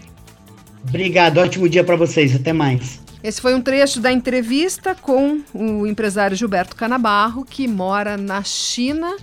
[0.88, 1.38] Obrigado.
[1.38, 2.34] Ótimo dia para vocês.
[2.34, 3.00] Até mais.
[3.22, 9.16] Esse foi um trecho da entrevista com o empresário Gilberto Canabarro, que mora na China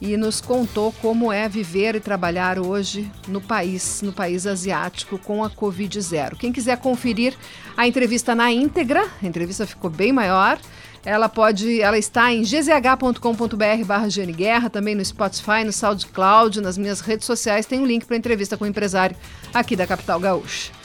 [0.00, 5.42] e nos contou como é viver e trabalhar hoje no país, no país asiático com
[5.42, 6.36] a Covid zero.
[6.36, 7.34] Quem quiser conferir
[7.76, 10.58] a entrevista na íntegra, a entrevista ficou bem maior.
[11.04, 17.00] Ela pode, ela está em gzh.com.br barra Guerra, também no Spotify, no SoundCloud, nas minhas
[17.00, 19.16] redes sociais tem um link para a entrevista com o empresário
[19.52, 20.83] aqui da capital gaúcha.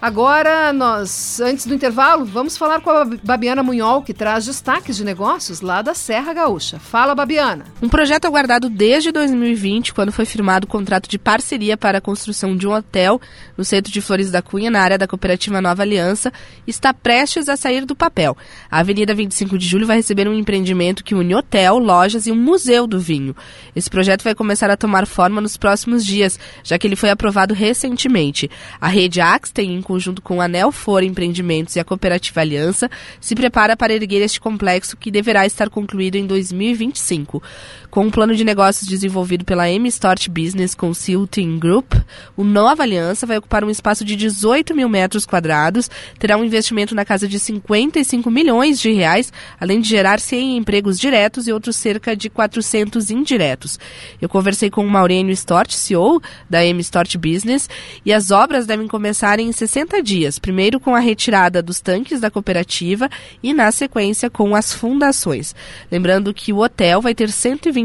[0.00, 5.04] Agora, nós, antes do intervalo, vamos falar com a Babiana Munhol, que traz destaques de
[5.04, 6.78] negócios lá da Serra Gaúcha.
[6.78, 7.64] Fala, Babiana.
[7.80, 12.54] Um projeto aguardado desde 2020, quando foi firmado o contrato de parceria para a construção
[12.54, 13.18] de um hotel
[13.56, 16.30] no centro de Flores da Cunha, na área da cooperativa Nova Aliança,
[16.66, 18.36] está prestes a sair do papel.
[18.70, 22.36] A Avenida 25 de Julho vai receber um empreendimento que une hotel, lojas e um
[22.36, 23.34] museu do vinho.
[23.74, 27.54] Esse projeto vai começar a tomar forma nos próximos dias, já que ele foi aprovado
[27.54, 28.50] recentemente.
[28.78, 33.36] A rede Ax tem conjunto com a Anel For Empreendimentos e a Cooperativa Aliança, se
[33.36, 37.40] prepara para erguer este complexo que deverá estar concluído em 2025.
[37.96, 41.94] Com um plano de negócios desenvolvido pela M-Stort Business Consulting Group,
[42.36, 46.94] o Nova Aliança vai ocupar um espaço de 18 mil metros quadrados, terá um investimento
[46.94, 51.76] na casa de 55 milhões de reais, além de gerar 100 empregos diretos e outros
[51.76, 53.78] cerca de 400 indiretos.
[54.20, 57.66] Eu conversei com o Maurênio Stort, CEO da M-Stort Business,
[58.04, 62.20] e as obras devem começar em 60 60 dias, primeiro com a retirada dos tanques
[62.20, 63.08] da cooperativa
[63.42, 65.54] e, na sequência, com as fundações.
[65.90, 67.30] Lembrando que o hotel vai ter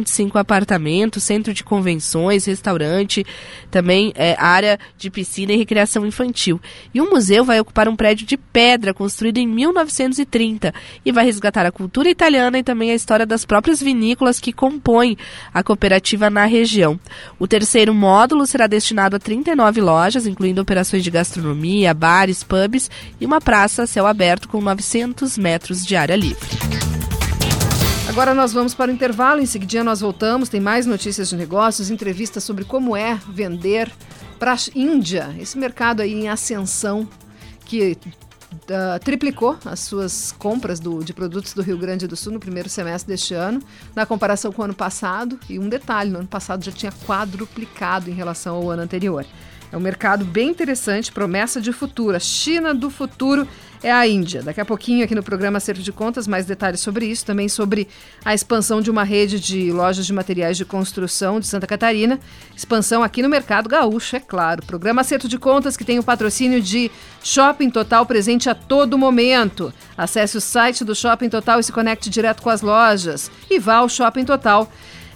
[0.02, 3.26] 125 apartamentos, centro de convenções, restaurante,
[3.70, 6.60] também é, área de piscina e recreação infantil.
[6.94, 10.74] E o museu vai ocupar um prédio de pedra construído em 1930
[11.06, 15.18] e vai resgatar a cultura italiana e também a história das próprias vinícolas que compõem
[15.54, 17.00] a cooperativa na região.
[17.40, 23.26] O terceiro módulo será destinado a 39 lojas, incluindo operações de gastronomia, bares, pubs e
[23.26, 26.81] uma praça a céu aberto com 900 metros de área livre.
[28.12, 31.90] Agora nós vamos para o intervalo, em seguida nós voltamos, tem mais notícias de negócios,
[31.90, 33.90] entrevistas sobre como é vender
[34.38, 37.08] para a Índia, esse mercado aí em ascensão
[37.64, 37.98] que
[38.52, 42.68] uh, triplicou as suas compras do, de produtos do Rio Grande do Sul no primeiro
[42.68, 43.64] semestre deste ano,
[43.96, 45.40] na comparação com o ano passado.
[45.50, 49.26] E um detalhe: no ano passado já tinha quadruplicado em relação ao ano anterior.
[49.72, 52.18] É um mercado bem interessante, promessa de futuro.
[52.18, 53.48] A China do futuro
[53.84, 54.42] é a Índia.
[54.42, 57.88] Daqui a pouquinho, aqui no programa Acerto de Contas, mais detalhes sobre isso, também sobre
[58.24, 62.20] a expansão de uma rede de lojas de materiais de construção de Santa Catarina.
[62.56, 64.66] Expansão aqui no mercado gaúcho, é claro.
[64.66, 66.92] Programa Acerto de Contas, que tem o patrocínio de
[67.24, 69.74] Shopping Total presente a todo momento.
[69.98, 73.32] Acesse o site do Shopping Total e se conecte direto com as lojas.
[73.50, 74.70] E vá ao Shopping Total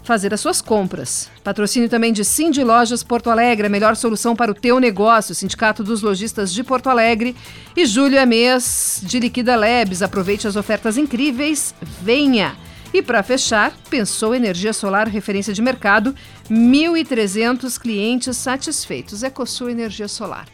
[0.06, 1.30] fazer as suas compras.
[1.44, 5.36] Patrocínio também de Cindy Lojas Porto Alegre, a melhor solução para o teu negócio.
[5.36, 7.36] Sindicato dos Lojistas de Porto Alegre.
[7.76, 10.02] E julho é mês de Liquida Labs.
[10.02, 11.74] Aproveite as ofertas incríveis.
[12.02, 12.56] Venha!
[12.94, 16.16] E para fechar, pensou Energia Solar, referência de mercado,
[16.50, 19.22] 1.300 clientes satisfeitos.
[19.22, 20.46] Ecosul Energia Solar.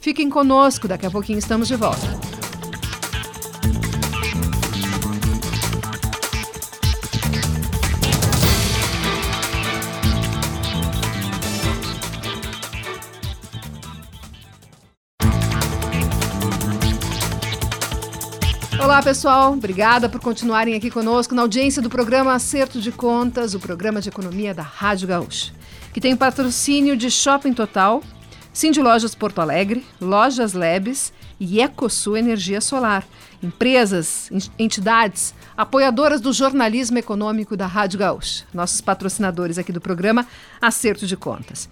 [0.00, 2.41] Fiquem conosco, daqui a pouquinho estamos de volta.
[18.92, 19.54] Olá, pessoal.
[19.54, 24.10] Obrigada por continuarem aqui conosco na audiência do programa Acerto de Contas, o programa de
[24.10, 25.50] economia da Rádio Gaúcha,
[25.94, 28.02] que tem patrocínio de Shopping Total,
[28.52, 33.02] Cindy Lojas Porto Alegre, Lojas Lebes e Ecosul Energia Solar.
[33.42, 38.44] Empresas, entidades, apoiadoras do jornalismo econômico da Rádio Gaúcha.
[38.52, 40.26] Nossos patrocinadores aqui do programa
[40.60, 41.66] Acerto de Contas.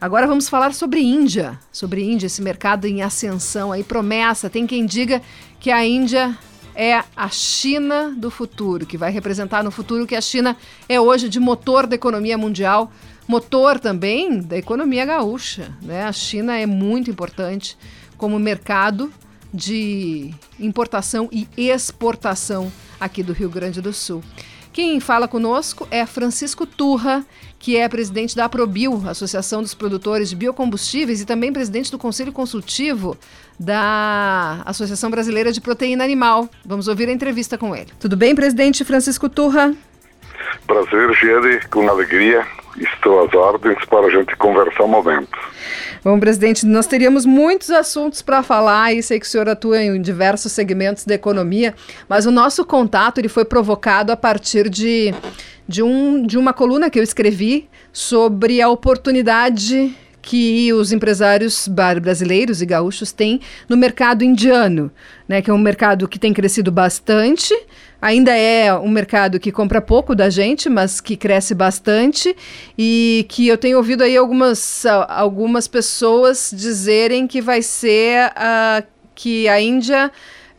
[0.00, 4.48] Agora vamos falar sobre Índia, sobre Índia, esse mercado em ascensão aí, promessa.
[4.48, 5.20] Tem quem diga
[5.60, 6.34] que a Índia
[6.74, 10.56] é a China do futuro, que vai representar no futuro que a China
[10.88, 12.92] é hoje de motor da economia mundial,
[13.26, 15.76] motor também da economia gaúcha.
[15.82, 16.04] Né?
[16.04, 17.76] A China é muito importante
[18.16, 19.12] como mercado
[19.52, 24.22] de importação e exportação aqui do Rio Grande do Sul.
[24.72, 27.26] Quem fala conosco é Francisco Turra,
[27.58, 32.32] que é presidente da Aprobio, Associação dos Produtores de Biocombustíveis, e também presidente do Conselho
[32.32, 33.18] Consultivo
[33.58, 36.48] da Associação Brasileira de Proteína Animal.
[36.64, 37.88] Vamos ouvir a entrevista com ele.
[37.98, 39.74] Tudo bem, presidente Francisco Turra?
[40.66, 42.46] Prazer, Gede, com alegria.
[42.76, 45.38] Estou às ordens para a gente conversar um momento.
[46.02, 50.00] Bom, presidente, nós teríamos muitos assuntos para falar e sei que o senhor atua em
[50.00, 51.74] diversos segmentos da economia,
[52.08, 55.14] mas o nosso contato ele foi provocado a partir de,
[55.68, 61.68] de, um, de uma coluna que eu escrevi sobre a oportunidade que os empresários
[62.00, 64.90] brasileiros e gaúchos têm no mercado indiano,
[65.28, 67.52] né, que é um mercado que tem crescido bastante,
[68.00, 72.34] ainda é um mercado que compra pouco da gente, mas que cresce bastante
[72.78, 79.48] e que eu tenho ouvido aí algumas, algumas pessoas dizerem que vai ser uh, que
[79.48, 80.10] a Índia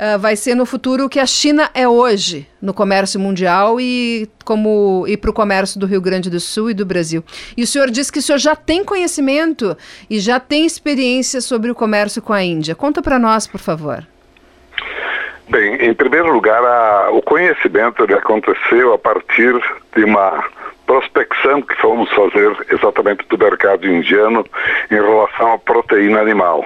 [0.04, 4.30] uh, vai ser no futuro o que a China é hoje no comércio mundial e
[4.44, 7.24] como e para o comércio do Rio Grande do Sul e do Brasil.
[7.56, 9.78] E o senhor disse que o senhor já tem conhecimento
[10.10, 12.76] e já tem experiência sobre o comércio com a Índia.
[12.76, 14.06] Conta para nós, por favor.
[15.50, 19.54] Bem, em primeiro lugar, a, o conhecimento aconteceu a partir
[19.96, 20.44] de uma
[20.86, 24.46] prospecção que fomos fazer exatamente do mercado indiano
[24.90, 26.66] em relação à proteína animal.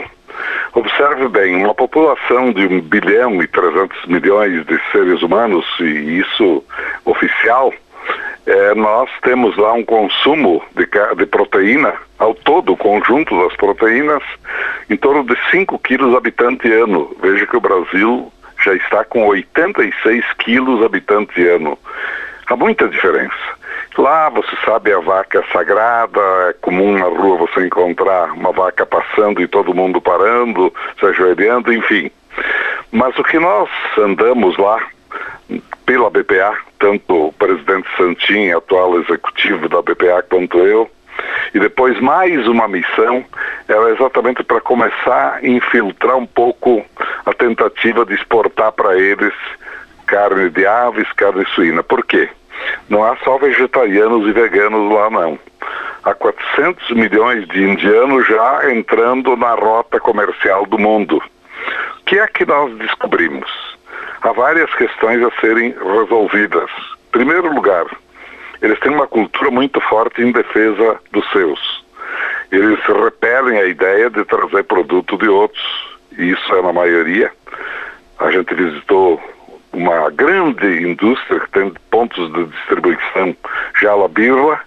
[0.74, 6.64] Observe bem, uma população de 1 bilhão e 300 milhões de seres humanos, e isso
[7.06, 7.74] oficial,
[8.46, 14.24] é, nós temos lá um consumo de, de, proteína, ao todo, o conjunto das proteínas,
[14.90, 17.14] em torno de 5 quilos habitante ano.
[17.22, 18.32] Veja que o Brasil
[18.64, 21.78] já está com 86 quilos habitante ano.
[22.48, 23.36] Há muita diferença.
[23.98, 28.86] Lá, você sabe, a vaca é sagrada, é comum na rua você encontrar uma vaca
[28.86, 32.12] passando e todo mundo parando, se ajoelhando, enfim.
[32.92, 34.80] Mas o que nós andamos lá,
[35.86, 40.88] pela BPA, tanto o presidente Santin, atual executivo da BPA, quanto eu,
[41.54, 43.26] E depois mais uma missão,
[43.68, 46.86] era exatamente para começar a infiltrar um pouco
[47.26, 49.34] a tentativa de exportar para eles
[50.06, 51.82] carne de aves, carne suína.
[51.82, 52.30] Por quê?
[52.90, 55.40] Não há só vegetarianos e veganos lá não.
[56.04, 61.18] Há 400 milhões de indianos já entrando na rota comercial do mundo.
[61.18, 63.50] O que é que nós descobrimos?
[64.22, 66.70] Há várias questões a serem resolvidas.
[67.10, 67.86] Em primeiro lugar,
[68.62, 71.86] eles têm uma cultura muito forte em defesa dos seus.
[72.52, 77.32] Eles repelem a ideia de trazer produto de outros, e isso é na maioria.
[78.20, 79.22] A gente visitou
[79.74, 83.36] uma grande indústria que tem pontos de distribuição
[83.80, 84.60] já la birla,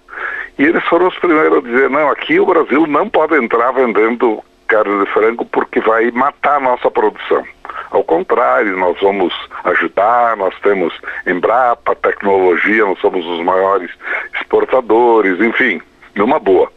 [0.57, 4.43] e eles foram os primeiros a dizer, não, aqui o Brasil não pode entrar vendendo
[4.67, 7.43] carne de frango porque vai matar a nossa produção.
[7.89, 9.33] Ao contrário, nós vamos
[9.65, 10.93] ajudar, nós temos
[11.27, 13.91] Embrapa, tecnologia, nós somos os maiores
[14.35, 15.81] exportadores, enfim,
[16.15, 16.71] numa boa.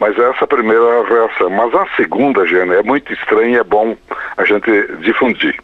[0.00, 1.50] Mas essa é a primeira reação.
[1.50, 3.96] Mas a segunda, Gênia, é muito estranha e é bom
[4.36, 5.58] a gente difundir.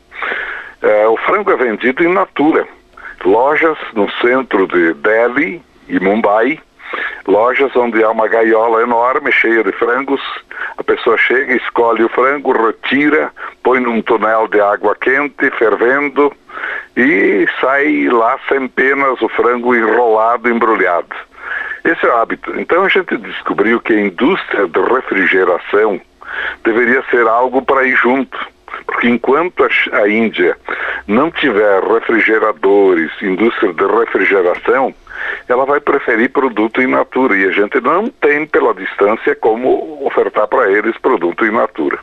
[0.83, 2.67] É, o frango é vendido em natura.
[3.25, 6.59] Lojas no centro de Delhi e Mumbai,
[7.27, 10.21] lojas onde há uma gaiola enorme cheia de frangos.
[10.77, 13.31] A pessoa chega, escolhe o frango, retira,
[13.63, 16.33] põe num tonel de água quente, fervendo,
[16.97, 21.15] e sai lá sem penas o frango enrolado, embrulhado.
[21.85, 22.59] Esse é o hábito.
[22.59, 26.01] Então a gente descobriu que a indústria de refrigeração
[26.65, 28.37] deveria ser algo para ir junto
[29.09, 30.57] enquanto a Índia
[31.07, 34.95] não tiver refrigeradores, indústria de refrigeração,
[35.49, 40.49] ela vai preferir produto in natura e a gente não tem pela distância como ofertar
[40.49, 41.99] para eles produto in natura.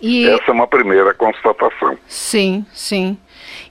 [0.00, 0.28] E...
[0.28, 1.96] Essa é uma primeira constatação.
[2.06, 3.16] Sim, sim.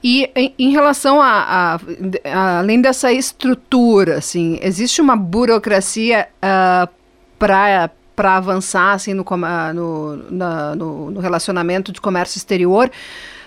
[0.03, 1.79] E em, em relação a, a,
[2.25, 6.89] a, além dessa estrutura, assim, existe uma burocracia uh,
[7.37, 9.25] para para avançar assim no,
[9.73, 12.89] no, na, no, no relacionamento de comércio exterior?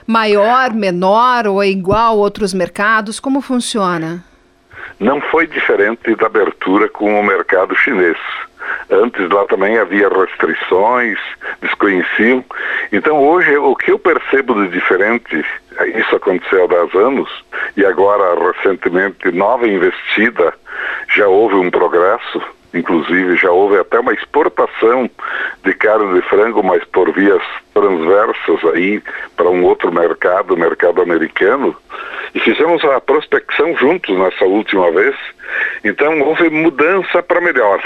[0.07, 3.21] Maior, menor ou igual a outros mercados?
[3.21, 4.25] Como funciona?
[4.99, 8.17] Não foi diferente da abertura com o mercado chinês.
[8.91, 11.19] Antes lá também havia restrições,
[11.61, 12.45] desconheciam.
[12.91, 15.45] Então hoje o que eu percebo de diferente,
[15.95, 17.45] isso aconteceu há 10 anos,
[17.77, 20.55] e agora recentemente nova investida,
[21.15, 22.43] já houve um progresso,
[22.75, 25.11] Inclusive já houve até uma exportação
[25.65, 29.03] de carne de frango, mas por vias transversas aí
[29.37, 31.75] para um outro mercado, o mercado americano.
[32.35, 35.15] E fizemos a prospecção juntos nessa última vez.
[35.83, 37.81] Então houve mudança para melhor.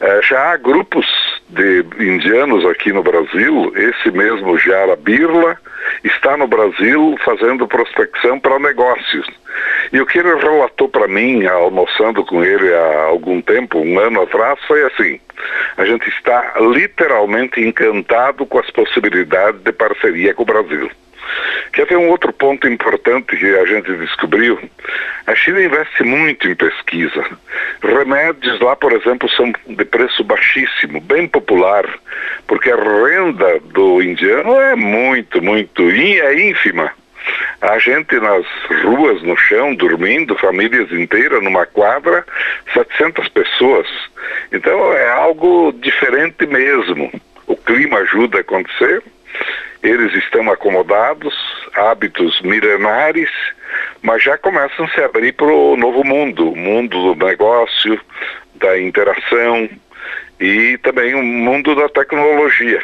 [0.00, 1.06] É, já há grupos
[1.50, 5.58] de indianos aqui no Brasil, esse mesmo Jara Birla
[6.02, 9.26] está no Brasil fazendo prospecção para negócios.
[9.92, 14.22] E o que ele relatou para mim, almoçando com ele há algum tempo, um ano
[14.22, 15.20] atrás, foi assim:
[15.76, 20.90] a gente está literalmente encantado com as possibilidades de parceria com o Brasil.
[21.72, 24.58] Quer ver um outro ponto importante que a gente descobriu?
[25.26, 27.24] A China investe muito em pesquisa.
[27.82, 31.86] Remédios lá, por exemplo, são de preço baixíssimo, bem popular,
[32.46, 36.92] porque a renda do indiano é muito, muito, é ínfima.
[37.60, 38.46] A gente nas
[38.82, 42.24] ruas, no chão, dormindo, famílias inteiras numa quadra,
[42.72, 43.86] 700 pessoas.
[44.50, 47.12] Então é algo diferente mesmo.
[47.46, 49.02] O clima ajuda a acontecer
[49.82, 51.34] eles estão acomodados,
[51.74, 53.30] hábitos milenares,
[54.02, 57.98] mas já começam a se abrir para o novo mundo, o mundo do negócio,
[58.56, 59.68] da interação
[60.38, 62.82] e também o mundo da tecnologia.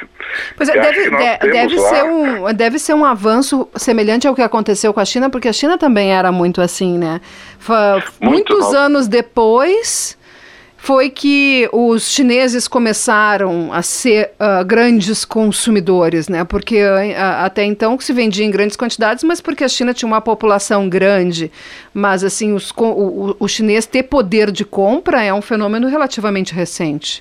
[0.56, 1.88] Pois é, deve, de, deve, lá...
[1.88, 5.52] ser um, deve ser um avanço semelhante ao que aconteceu com a China, porque a
[5.52, 7.20] China também era muito assim, né?
[8.20, 10.18] Muito Muitos anos depois
[10.86, 16.44] foi que os chineses começaram a ser uh, grandes consumidores, né?
[16.44, 20.20] Porque uh, até então se vendia em grandes quantidades, mas porque a China tinha uma
[20.20, 21.50] população grande.
[21.92, 27.20] Mas assim, os, o, o chinês ter poder de compra é um fenômeno relativamente recente.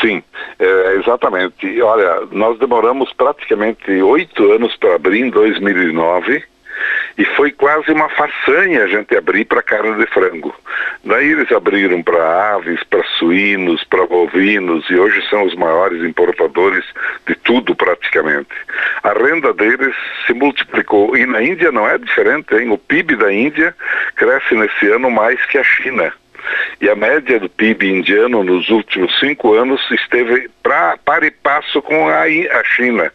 [0.00, 0.22] Sim,
[0.58, 1.82] é, exatamente.
[1.82, 6.42] Olha, nós demoramos praticamente oito anos para abrir em 2009
[7.16, 10.54] e foi quase uma façanha a gente abrir para carne de frango.
[11.04, 16.84] Daí eles abriram para aves, para suínos, para bovinos e hoje são os maiores importadores
[17.26, 18.54] de tudo praticamente.
[19.02, 19.94] A renda deles
[20.26, 22.70] se multiplicou e na Índia não é diferente, hein?
[22.70, 23.74] O PIB da Índia
[24.16, 26.12] cresce nesse ano mais que a China.
[26.80, 31.80] E a média do PIB indiano nos últimos cinco anos esteve pra, para e passo
[31.80, 33.10] com a, a China.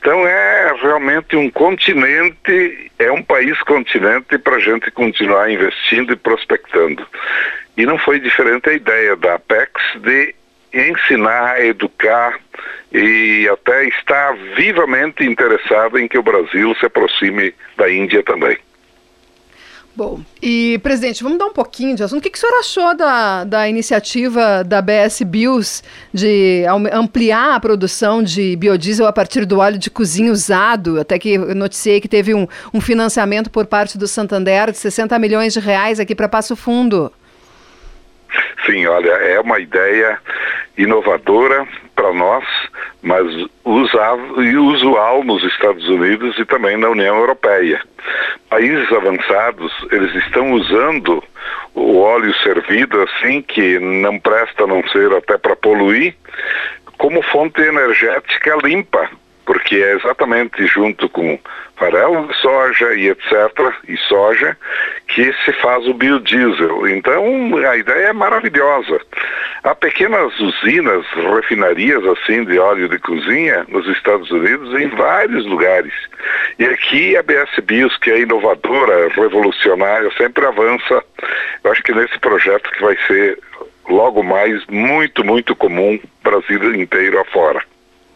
[0.00, 6.16] Então é realmente um continente, é um país continente para a gente continuar investindo e
[6.16, 7.06] prospectando.
[7.76, 10.34] E não foi diferente a ideia da Apex de
[10.72, 12.40] ensinar, educar
[12.90, 18.56] e até estar vivamente interessado em que o Brasil se aproxime da Índia também.
[19.94, 22.20] Bom, e presidente, vamos dar um pouquinho de assunto.
[22.20, 25.82] O que, que o senhor achou da, da iniciativa da BS Bios
[26.14, 31.00] de ampliar a produção de biodiesel a partir do óleo de cozinha usado?
[31.00, 35.18] Até que eu noticiei que teve um, um financiamento por parte do Santander de 60
[35.18, 37.12] milhões de reais aqui para Passo Fundo.
[38.64, 40.18] Sim, olha, é uma ideia
[40.78, 41.66] inovadora
[42.00, 42.44] para nós,
[43.02, 43.26] mas
[43.62, 47.78] usável e usual nos Estados Unidos e também na União Europeia.
[48.48, 51.22] Países avançados, eles estão usando
[51.74, 56.14] o óleo servido assim, que não presta a não ser até para poluir,
[56.96, 59.10] como fonte energética limpa
[59.50, 61.36] porque é exatamente junto com
[61.74, 64.56] farelo de soja e etc., e soja,
[65.08, 66.86] que se faz o biodiesel.
[66.86, 69.00] Então, a ideia é maravilhosa.
[69.64, 75.94] Há pequenas usinas, refinarias assim de óleo de cozinha nos Estados Unidos, em vários lugares.
[76.56, 81.02] E aqui a BS Bios, que é inovadora, revolucionária, sempre avança.
[81.64, 83.36] Eu acho que nesse projeto que vai ser
[83.88, 87.60] logo mais muito, muito comum Brasil inteiro afora.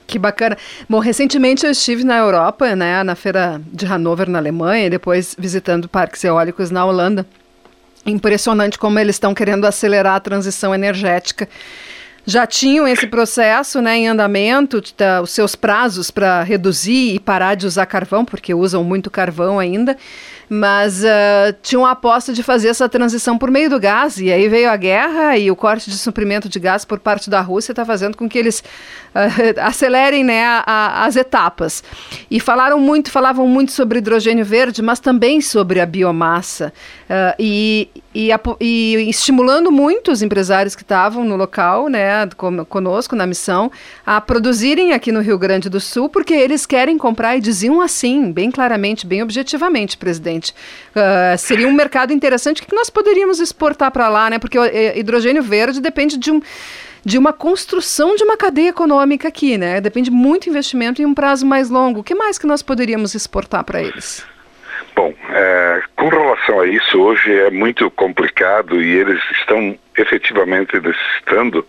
[0.07, 0.57] Que bacana.
[0.89, 5.35] Bom, recentemente eu estive na Europa, né, na feira de Hannover, na Alemanha, e depois
[5.39, 7.27] visitando parques eólicos na Holanda.
[8.05, 11.49] Impressionante como eles estão querendo acelerar a transição energética.
[12.27, 17.55] Já tinham esse processo né, em andamento, tá, os seus prazos para reduzir e parar
[17.55, 19.97] de usar carvão, porque usam muito carvão ainda
[20.55, 24.49] mas uh, tinha uma aposta de fazer essa transição por meio do gás, e aí
[24.49, 27.85] veio a guerra e o corte de suprimento de gás por parte da Rússia está
[27.85, 31.83] fazendo com que eles uh, acelerem né, a, a, as etapas.
[32.31, 36.73] E falaram muito, falavam muito sobre hidrogênio verde, mas também sobre a biomassa,
[37.11, 42.29] uh, e, e, e, estimulando muito os empresários que estavam no local, né,
[42.69, 43.71] conosco na missão,
[44.07, 48.31] a produzirem aqui no Rio Grande do Sul, porque eles querem comprar e diziam assim,
[48.31, 50.55] bem claramente, bem objetivamente, presidente
[50.95, 54.39] Uh, seria um mercado interessante que nós poderíamos exportar para lá, né?
[54.39, 56.41] Porque o é, hidrogênio verde depende de um
[57.05, 59.79] de uma construção de uma cadeia econômica aqui, né?
[59.79, 62.01] Depende muito investimento em um prazo mais longo.
[62.01, 64.25] O que mais que nós poderíamos exportar para eles?
[64.95, 71.67] Bom, é, com relação a isso, hoje é muito complicado e eles estão efetivamente necessitando,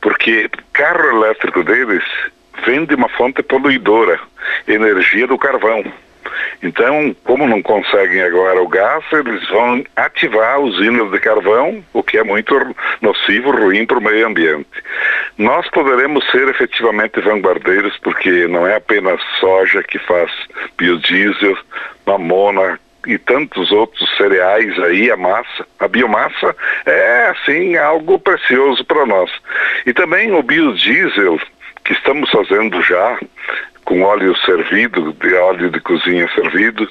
[0.00, 2.04] porque carro elétrico deles
[2.64, 4.20] vem de uma fonte poluidora,
[4.66, 5.84] energia do carvão.
[6.62, 12.18] Então, como não conseguem agora o gás, eles vão ativar usinas de carvão, o que
[12.18, 12.54] é muito
[13.00, 14.68] nocivo, ruim para o meio ambiente.
[15.36, 20.30] Nós poderemos ser efetivamente vanguardeiros, porque não é apenas soja que faz
[20.76, 21.56] biodiesel,
[22.04, 26.54] mamona, e tantos outros cereais aí, a massa, a biomassa
[26.84, 29.30] é assim algo precioso para nós.
[29.86, 31.40] E também o biodiesel
[31.84, 33.18] que estamos fazendo já
[33.88, 36.86] com óleo servido, de óleo de cozinha servido,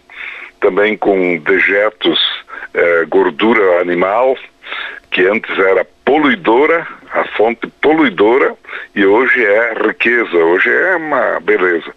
[0.60, 2.20] também com dejetos,
[2.74, 4.36] eh, gordura animal,
[5.12, 8.56] que antes era poluidora, a fonte poluidora,
[8.96, 11.94] e hoje é riqueza, hoje é uma beleza.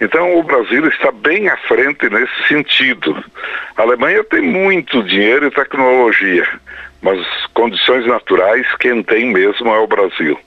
[0.00, 3.22] Então o Brasil está bem à frente nesse sentido.
[3.76, 6.48] A Alemanha tem muito dinheiro e tecnologia,
[7.00, 7.18] mas
[7.54, 10.38] condições naturais quem tem mesmo é o Brasil.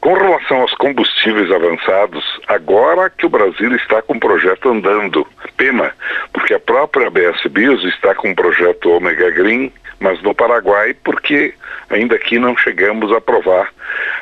[0.00, 5.26] Com relação aos combustíveis avançados, agora que o Brasil está com um projeto andando,
[5.56, 5.92] pena,
[6.32, 11.54] porque a própria BS Bios está com um projeto Omega Green, mas no Paraguai, porque
[11.90, 13.72] ainda aqui não chegamos a aprovar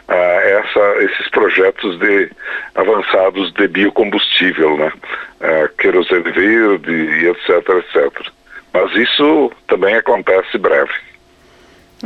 [0.08, 2.30] ah, essa, esses projetos de
[2.74, 4.92] avançados de biocombustível, né?
[5.40, 8.28] Ah, querosene verde e etc, etc.
[8.72, 10.92] Mas isso também acontece breve.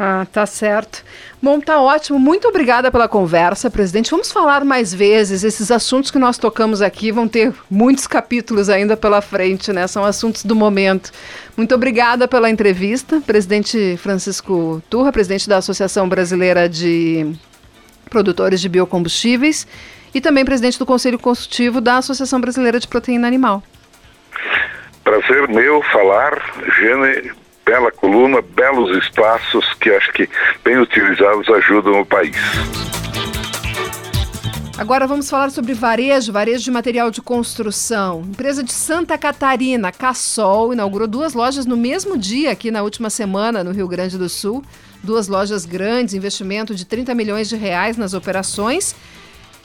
[0.01, 1.05] Ah, tá certo.
[1.43, 2.21] Bom, tá ótimo.
[2.21, 4.13] Muito obrigada pela conversa, presidente.
[4.13, 5.43] Vamos falar mais vezes.
[5.43, 9.89] Esses assuntos que nós tocamos aqui vão ter muitos capítulos ainda pela frente, né?
[9.89, 11.11] São assuntos do momento.
[11.57, 17.35] Muito obrigada pela entrevista, presidente Francisco Turra, presidente da Associação Brasileira de
[18.09, 19.67] Produtores de Biocombustíveis
[20.15, 23.65] e também presidente do Conselho Consultivo da Associação Brasileira de Proteína Animal.
[25.03, 26.41] Prazer meu falar,
[26.79, 27.33] Gene
[27.69, 30.27] bela coluna, belos espaços que acho que
[30.65, 32.35] bem utilizados ajudam o país.
[34.79, 38.23] Agora vamos falar sobre varejo, varejo de material de construção.
[38.27, 43.63] Empresa de Santa Catarina, Cassol, inaugurou duas lojas no mesmo dia aqui na última semana
[43.63, 44.65] no Rio Grande do Sul.
[45.03, 48.97] Duas lojas grandes, investimento de 30 milhões de reais nas operações.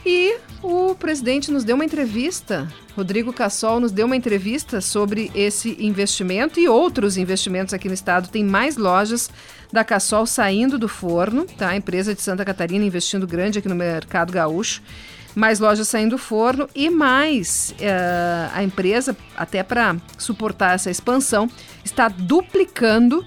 [0.06, 5.78] E o presidente nos deu uma entrevista, Rodrigo Cassol nos deu uma entrevista sobre esse
[5.80, 8.30] investimento e outros investimentos aqui no estado.
[8.30, 9.30] Tem mais lojas
[9.72, 11.70] da Cassol saindo do forno, tá?
[11.70, 14.82] A empresa de Santa Catarina investindo grande aqui no mercado gaúcho.
[15.34, 21.50] Mais lojas saindo do forno e mais uh, a empresa, até para suportar essa expansão,
[21.84, 23.26] está duplicando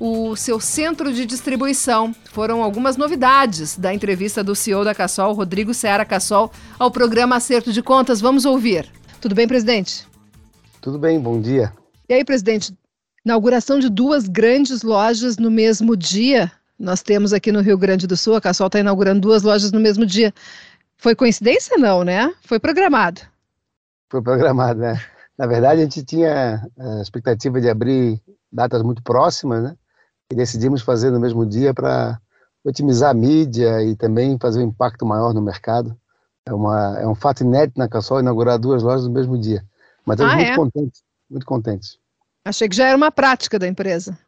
[0.00, 2.14] o seu centro de distribuição.
[2.32, 7.72] Foram algumas novidades da entrevista do CEO da Cassol, Rodrigo Seara Cassol, ao programa Acerto
[7.72, 8.20] de Contas.
[8.20, 8.90] Vamos ouvir.
[9.20, 10.06] Tudo bem, presidente?
[10.80, 11.72] Tudo bem, bom dia.
[12.08, 12.72] E aí, presidente,
[13.24, 16.50] inauguração de duas grandes lojas no mesmo dia.
[16.78, 19.80] Nós temos aqui no Rio Grande do Sul, a Cassol está inaugurando duas lojas no
[19.80, 20.32] mesmo dia.
[20.96, 22.32] Foi coincidência, não, né?
[22.42, 23.20] Foi programado.
[24.08, 25.00] Foi programado, né?
[25.36, 28.20] Na verdade, a gente tinha a expectativa de abrir
[28.50, 29.76] datas muito próximas, né?
[30.30, 32.20] E decidimos fazer no mesmo dia para
[32.64, 35.96] otimizar a mídia e também fazer um impacto maior no mercado.
[36.46, 39.64] É, uma, é um fato inédito na Cassol inaugurar duas lojas no mesmo dia.
[40.04, 40.56] Mas estamos ah, muito é?
[40.56, 41.98] contentes, muito contentes.
[42.44, 44.18] Achei que já era uma prática da empresa.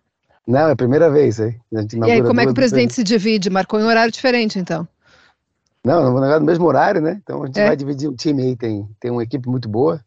[0.46, 1.38] Não, é a primeira vez.
[1.38, 1.60] Hein?
[1.72, 3.48] E aí, como é que o presidente se divide?
[3.48, 4.86] Marcou em um horário diferente, então?
[5.84, 7.20] Não, no mesmo horário, né?
[7.22, 7.66] Então a gente é.
[7.66, 8.56] vai dividir o time aí.
[8.56, 10.04] Tem, tem uma equipe muito boa.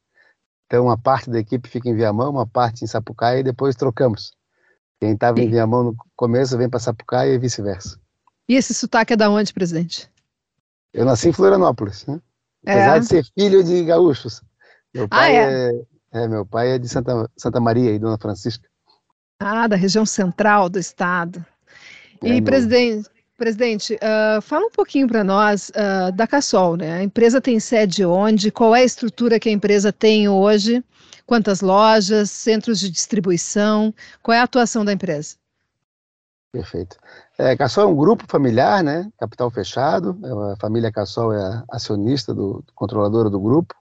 [0.68, 4.34] Então uma parte da equipe fica em Viamão, uma parte em Sapucaia e depois trocamos.
[5.04, 8.00] Quem estava em Viamão no começo vem para Sapucaia e vice-versa.
[8.48, 10.10] E esse sotaque é da onde, presidente?
[10.94, 12.22] Eu nasci em Florianópolis, né?
[12.66, 12.72] É.
[12.72, 14.42] apesar de ser filho de gaúchos.
[14.96, 15.72] Meu ah, pai ah, é?
[16.14, 16.24] é?
[16.24, 16.28] é?
[16.30, 18.66] meu pai é de Santa, Santa Maria e Dona Francisca.
[19.42, 21.46] Ah, da região central do estado.
[22.22, 27.00] É, e, presidente, presidente uh, fala um pouquinho para nós uh, da Cassol, né?
[27.00, 28.52] A empresa tem sede onde?
[28.52, 30.82] Qual é a estrutura que a empresa tem hoje?
[31.26, 33.94] Quantas lojas, centros de distribuição?
[34.22, 35.36] Qual é a atuação da empresa?
[36.52, 36.98] Perfeito.
[37.38, 39.12] É, Cassol é um grupo familiar, né?
[39.18, 40.18] Capital fechado.
[40.24, 43.74] É a família Cassol é acionista do, controladora do grupo.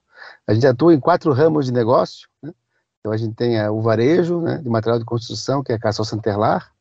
[0.46, 2.28] A gente atua em quatro ramos de negócio.
[2.42, 2.52] Né?
[3.00, 5.78] Então a gente tem é, o varejo, né, de material de construção, que é a
[5.78, 6.72] Cassol Santerlar,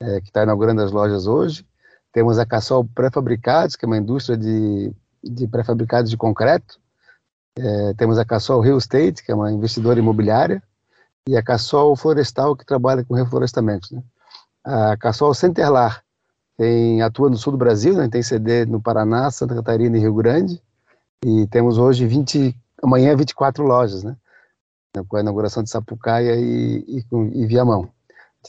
[0.00, 1.64] é, que está inaugurando as lojas hoje.
[2.12, 4.92] Temos a Cassol Pré-Fabricados, que é uma indústria de,
[5.22, 6.79] de pré-fabricados de concreto.
[7.62, 10.62] É, temos a Cassol Real Estate, que é uma investidora imobiliária,
[11.28, 13.94] e a Cassol Florestal, que trabalha com reflorestamento.
[13.94, 14.02] Né?
[14.64, 16.02] A Cassol Centerlar
[16.56, 18.08] tem, atua no sul do Brasil, né?
[18.08, 20.62] tem CD no Paraná, Santa Catarina e Rio Grande,
[21.22, 24.16] e temos hoje 20, amanhã 24 lojas, né?
[25.06, 27.04] com a inauguração de Sapucaia e, e,
[27.34, 27.90] e Viamão.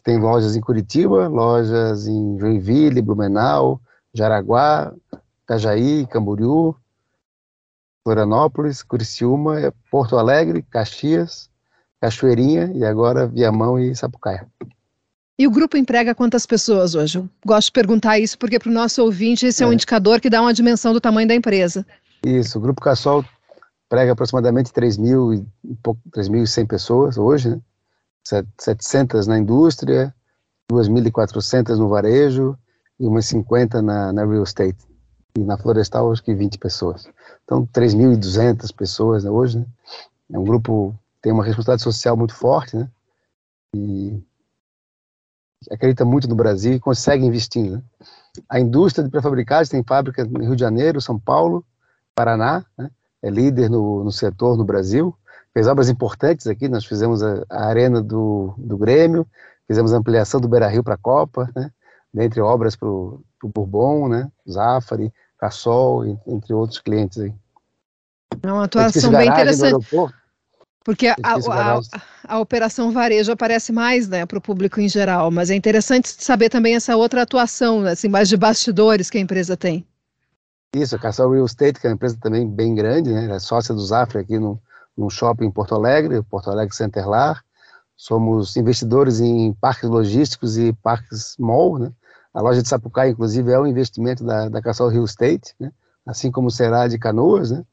[0.05, 3.81] Tem lojas em Curitiba, lojas em Joinville, Blumenau,
[4.13, 4.93] Jaraguá,
[5.45, 6.73] Cajaí, Camboriú,
[8.03, 11.49] Florianópolis, Criciúma, é Porto Alegre, Caxias,
[11.99, 14.47] Cachoeirinha e agora Viamão e Sapucaia.
[15.37, 17.17] E o grupo emprega quantas pessoas hoje?
[17.19, 20.19] Eu gosto de perguntar isso porque para o nosso ouvinte esse é, é um indicador
[20.19, 21.85] que dá uma dimensão do tamanho da empresa.
[22.25, 23.25] Isso, o Grupo Cassol
[23.89, 27.59] prega aproximadamente 3.100 pessoas hoje, né?
[28.23, 30.13] 700 na indústria,
[30.71, 32.57] 2.400 no varejo
[32.99, 34.77] e umas 50 na, na real estate.
[35.35, 37.07] E na florestal, acho que 20 pessoas.
[37.51, 39.65] Então, 3.200 pessoas né, hoje, né?
[40.31, 42.89] É um grupo tem uma responsabilidade social muito forte, né?
[43.75, 44.23] E
[45.69, 47.83] acredita muito no Brasil e consegue investir, né?
[48.47, 51.65] A indústria de pré-fabricados tem fábrica no Rio de Janeiro, São Paulo,
[52.15, 52.89] Paraná, né?
[53.21, 55.13] é líder no, no setor no Brasil,
[55.53, 59.27] fez obras importantes aqui, nós fizemos a, a arena do, do Grêmio,
[59.67, 61.69] fizemos a ampliação do Beira-Rio para a Copa, né?
[62.13, 64.31] dentre obras para o Bourbon, né?
[64.49, 67.40] Zafari, Cassol, entre outros clientes aí.
[68.43, 69.85] É uma atuação bem interessante.
[70.83, 71.81] Porque a, a, a,
[72.27, 76.49] a, operação varejo aparece mais né, para o público em geral, mas é interessante saber
[76.49, 79.85] também essa outra atuação, assim, mais de bastidores que a empresa tem.
[80.75, 83.75] Isso, a Cassol Real Estate, que é uma empresa também bem grande, né, é sócia
[83.75, 84.59] do Zafre aqui no,
[84.97, 87.43] no shopping em Porto Alegre, Porto Alegre Centerlar.
[87.95, 91.91] Somos investidores em parques logísticos e parques mall, né?
[92.33, 95.71] A loja de Sapucaí, inclusive, é um investimento da, da Cassol Real Estate, né?
[96.05, 97.63] assim como será de Canoas, né?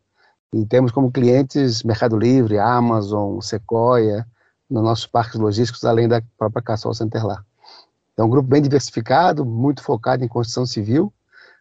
[0.52, 4.26] E temos como clientes Mercado Livre, Amazon, Sequoia,
[4.68, 7.44] nos nossos parques logísticos, além da própria Cassol Centerlar.
[8.16, 11.12] É um grupo bem diversificado, muito focado em construção civil,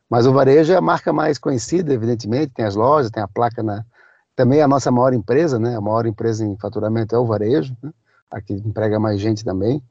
[0.10, 3.62] mas o varejo é a marca mais conhecida, evidentemente, tem as lojas, tem a placa
[3.62, 3.86] na...
[4.36, 5.76] Também é a nossa maior empresa, né?
[5.76, 7.92] A maior empresa em faturamento é o varejo, né?
[8.32, 9.82] Aqui emprega mais gente também.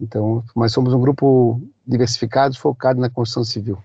[0.00, 3.78] Então, mas somos um grupo diversificado, focado na construção civil.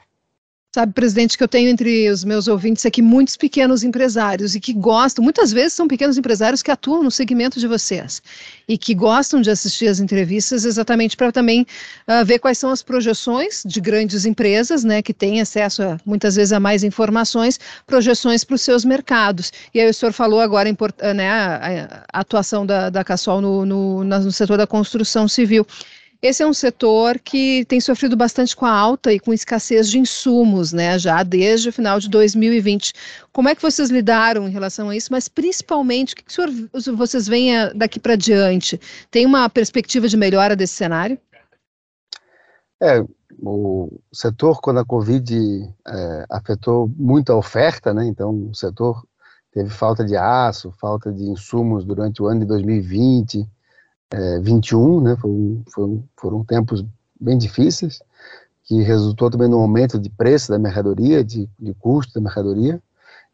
[0.76, 4.74] Sabe, presidente, que eu tenho entre os meus ouvintes aqui muitos pequenos empresários e que
[4.74, 8.24] gostam, muitas vezes são pequenos empresários que atuam no segmento de vocês
[8.68, 11.62] e que gostam de assistir as entrevistas exatamente para também
[12.08, 16.38] uh, ver quais são as projeções de grandes empresas, né, que têm acesso a, muitas
[16.38, 19.54] vezes a mais informações, projeções para os seus mercados.
[19.76, 20.76] E aí o senhor falou agora
[21.16, 25.68] né, a, a atuação da, da Cassol no, no, no setor da construção civil.
[26.24, 30.00] Esse é um setor que tem sofrido bastante com a alta e com escassez de
[30.00, 32.94] insumos, né, já desde o final de 2020.
[33.34, 36.50] Como é que vocês lidaram em relação a isso, mas principalmente, o que, que senhor,
[36.96, 38.80] vocês veem daqui para diante?
[39.12, 41.20] Tem uma perspectiva de melhora desse cenário?
[42.82, 43.04] É,
[43.42, 45.36] o setor, quando a Covid
[45.86, 49.06] é, afetou muito a oferta, né, então o setor
[49.52, 53.46] teve falta de aço, falta de insumos durante o ano de 2020,
[54.14, 55.18] é, 21, né,
[55.72, 56.86] foram, foram tempos
[57.20, 58.00] bem difíceis,
[58.64, 62.80] que resultou também no aumento de preço da mercadoria, de, de custo da mercadoria.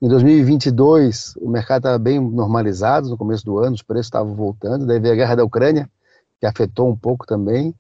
[0.02, 4.86] Em 2022, o mercado estava bem normalizado, no começo do ano, os preços estavam voltando,
[4.86, 5.90] daí veio a guerra da Ucrânia,
[6.40, 7.76] que afetou um pouco também,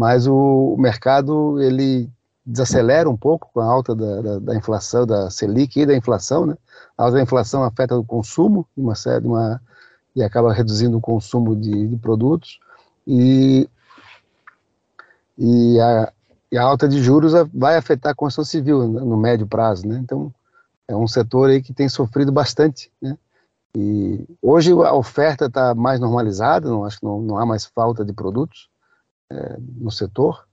[0.00, 2.10] mas o, o mercado, ele
[2.46, 6.46] desacelera um pouco com a alta da, da, da, inflação, da Selic e da inflação,
[6.46, 6.56] né?
[6.96, 9.60] A alta da inflação afeta o consumo, uma, uma,
[10.14, 12.58] e acaba reduzindo o consumo de, de produtos
[13.06, 13.68] e,
[15.36, 16.12] e, a,
[16.52, 19.98] e, a, alta de juros vai afetar a construção civil no, médio prazo, né?
[20.02, 20.32] Então
[20.86, 23.16] é um setor aí que tem sofrido bastante, né?
[23.76, 28.04] E hoje a oferta está mais normalizada, não acho que não, não há mais falta
[28.04, 28.68] de produtos
[29.30, 30.46] é, no setor,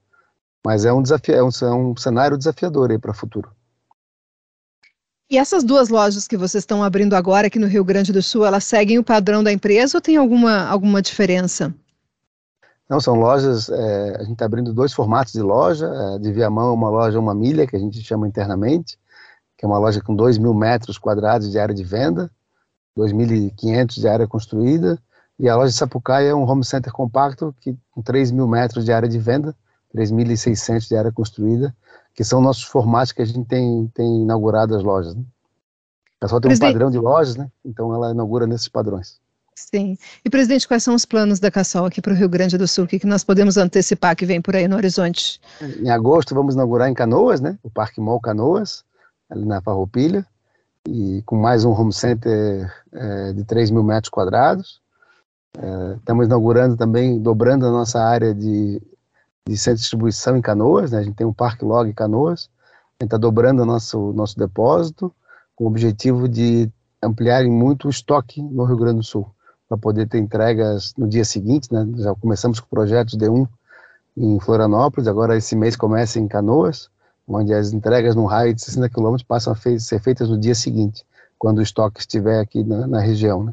[0.64, 3.55] mas é um desafio, é um, é um cenário desafiador aí para o futuro.
[5.28, 8.46] E essas duas lojas que vocês estão abrindo agora aqui no Rio Grande do Sul,
[8.46, 11.74] elas seguem o padrão da empresa ou tem alguma, alguma diferença?
[12.88, 16.72] Não, são lojas, é, a gente está abrindo dois formatos de loja, é, de Viamão
[16.72, 18.96] uma loja uma milha, que a gente chama internamente,
[19.58, 22.30] que é uma loja com 2 mil metros quadrados de área de venda,
[22.96, 24.96] 2.500 de área construída,
[25.40, 28.84] e a loja de Sapucaia é um home center compacto que, com 3 mil metros
[28.84, 29.52] de área de venda,
[29.92, 31.74] 3.600 de área construída,
[32.16, 35.14] que são nossos formatos que a gente tem, tem inaugurado as lojas.
[35.14, 35.22] Né?
[36.20, 36.70] A só tem Presidente...
[36.70, 37.48] um padrão de lojas, né?
[37.62, 39.20] Então ela inaugura nesses padrões.
[39.54, 39.96] Sim.
[40.24, 42.84] E, presidente, quais são os planos da Cassol aqui para o Rio Grande do Sul?
[42.84, 45.40] O que, que nós podemos antecipar que vem por aí no horizonte?
[45.60, 47.58] Em agosto vamos inaugurar em Canoas, né?
[47.62, 48.84] O Parque Mall Canoas,
[49.30, 50.26] ali na Farroupilha,
[50.88, 54.80] e com mais um home center é, de 3 mil metros quadrados.
[55.58, 58.80] É, estamos inaugurando também, dobrando a nossa área de
[59.46, 60.98] de centro de distribuição em Canoas, né?
[60.98, 62.50] a gente tem um parque log em Canoas,
[62.98, 65.14] a gente está dobrando o nosso, nosso depósito,
[65.54, 66.70] com o objetivo de
[67.02, 69.30] ampliar muito o estoque no Rio Grande do Sul,
[69.68, 71.86] para poder ter entregas no dia seguinte, né?
[71.96, 73.46] já começamos com projetos de um
[74.16, 76.88] em Florianópolis, agora esse mês começa em Canoas,
[77.28, 80.54] onde as entregas no raio de 60 quilômetros passam a fe ser feitas no dia
[80.54, 81.04] seguinte,
[81.38, 83.52] quando o estoque estiver aqui na, na região, né?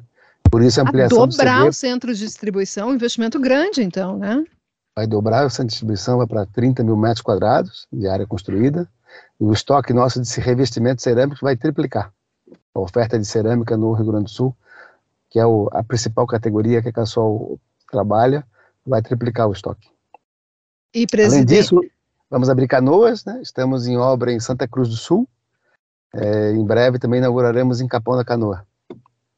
[0.50, 4.46] Por isso a ampliação a dobrar o centro de distribuição, um investimento grande, então, né?
[4.96, 8.88] Vai dobrar essa distribuição, vai para 30 mil metros quadrados de área construída.
[9.40, 12.12] O estoque nosso de revestimento cerâmico vai triplicar.
[12.74, 14.56] A oferta de cerâmica no Rio Grande do Sul,
[15.30, 17.60] que é o, a principal categoria que a Cassol
[17.92, 18.46] trabalha,
[18.86, 19.90] vai triplicar o estoque.
[20.94, 21.52] E presidente...
[21.52, 21.82] Além disso,
[22.30, 23.40] vamos abrir canoas, né?
[23.42, 25.28] estamos em obra em Santa Cruz do Sul.
[26.14, 28.66] É, em breve também inauguraremos em Capão da Canoa.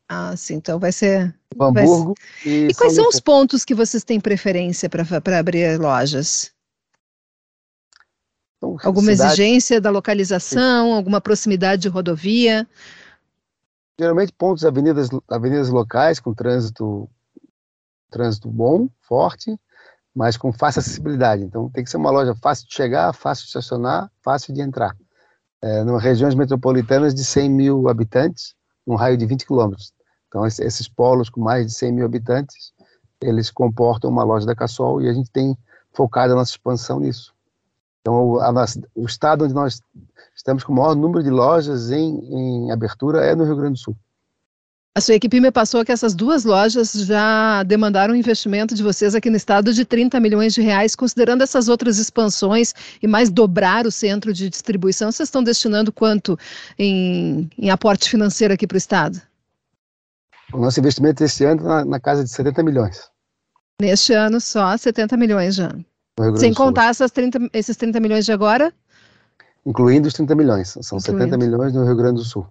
[0.08, 1.36] Ah, sim, então vai ser.
[1.60, 2.14] Hamburgo.
[2.16, 2.50] Vai ser...
[2.50, 6.54] E, e quais são os pontos que vocês têm preferência para abrir lojas?
[8.58, 9.34] Então, alguma cidade...
[9.34, 10.94] exigência da localização, sim.
[10.94, 12.68] alguma proximidade de rodovia?
[14.00, 17.10] Geralmente pontos avenidas, avenidas locais com trânsito,
[18.12, 19.58] trânsito bom, forte,
[20.14, 21.44] mas com fácil acessibilidade.
[21.44, 24.96] Então tem que ser uma loja fácil de chegar, fácil de estacionar, fácil de entrar.
[25.62, 28.54] É, numa regiões metropolitanas de 100 mil habitantes,
[28.86, 29.95] num raio de 20 quilômetros.
[30.36, 32.74] Então, esses polos com mais de 100 mil habitantes,
[33.22, 35.58] eles comportam uma loja da Cassol e a gente tem
[35.94, 37.34] focado a nossa expansão nisso.
[38.02, 39.82] Então, nossa, o estado onde nós
[40.36, 43.80] estamos com o maior número de lojas em, em abertura é no Rio Grande do
[43.80, 43.96] Sul.
[44.94, 49.16] A sua equipe me passou que essas duas lojas já demandaram um investimento de vocês
[49.16, 53.88] aqui no estado de 30 milhões de reais, considerando essas outras expansões e mais dobrar
[53.88, 55.14] o centro de distribuição.
[55.14, 56.38] Vocês estão destinando quanto
[56.78, 59.22] em, em aporte financeiro aqui para o estado?
[60.54, 63.10] O nosso investimento esse ano está na, na, casa de 70 milhões.
[63.82, 65.76] Neste ano só 70 milhões já.
[66.38, 68.74] Sem contar essas 30, esses 30 milhões de agora?
[69.66, 70.70] Incluindo os 30 milhões.
[70.82, 71.24] São Incluindo.
[71.24, 72.48] 70 milhões no Rio Grande do Sul.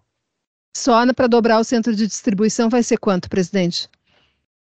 [0.76, 3.88] Só para dobrar o centro de distribuição vai ser quanto, presidente?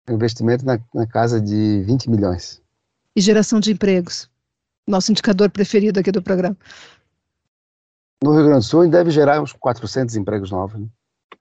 [0.09, 2.61] Investimento na, na casa de 20 milhões.
[3.15, 4.30] E geração de empregos?
[4.88, 6.57] Nosso indicador preferido aqui do programa.
[8.24, 10.82] No Rio Grande do Sul, deve gerar uns 400 empregos novos.
[10.82, 10.88] Né?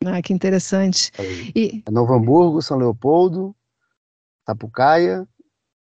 [0.07, 1.11] Ah, que interessante.
[1.55, 1.83] E...
[1.87, 3.55] É Novo Hamburgo, São Leopoldo,
[4.45, 5.27] Tapucaia,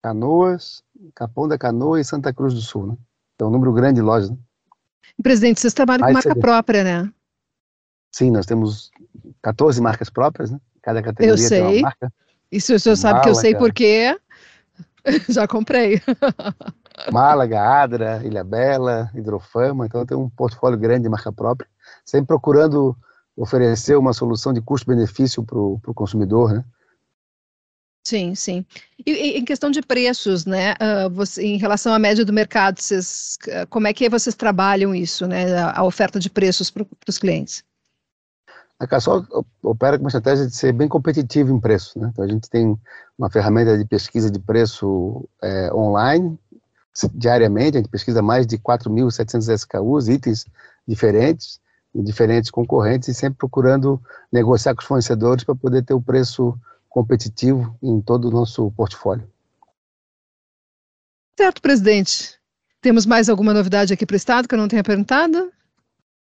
[0.02, 0.84] Canoas,
[1.16, 2.88] Capão da Canoa e Santa Cruz do Sul.
[2.88, 2.98] Né?
[3.40, 4.30] É um número grande de lojas.
[4.30, 4.38] Né?
[5.22, 7.12] Presidente, vocês trabalham com marca própria, né?
[8.12, 8.92] Sim, nós temos
[9.42, 10.60] 14 marcas próprias, né?
[10.82, 11.62] Cada categoria eu sei.
[11.62, 12.14] tem uma marca.
[12.52, 14.16] Isso o senhor sabe que eu sei porque
[15.30, 16.02] já comprei.
[17.12, 21.68] Málaga, Adra, Ilha Bela, Hidrofama, então tem um portfólio grande de marca própria,
[22.06, 22.96] sempre procurando
[23.36, 26.64] oferecer uma solução de custo-benefício para o consumidor, né?
[28.06, 28.66] Sim, sim.
[29.06, 32.80] E, e, em questão de preços, né, uh, você, em relação à média do mercado,
[32.80, 36.86] vocês, uh, como é que vocês trabalham isso, né, a, a oferta de preços para
[37.08, 37.64] os clientes?
[38.78, 39.26] A Cassol
[39.62, 42.10] opera com uma estratégia de ser bem competitivo em preço, né?
[42.12, 42.78] Então a gente tem
[43.18, 46.38] uma ferramenta de pesquisa de preço é, online,
[47.14, 50.46] diariamente, a gente pesquisa mais de 4.700 SKUs, itens
[50.86, 51.62] diferentes,
[52.02, 56.58] diferentes concorrentes, e sempre procurando negociar com os fornecedores para poder ter o preço
[56.90, 59.28] competitivo em todo o nosso portfólio.
[61.38, 62.40] Certo, presidente.
[62.82, 65.52] Temos mais alguma novidade aqui para o Estado que eu não tenha perguntado?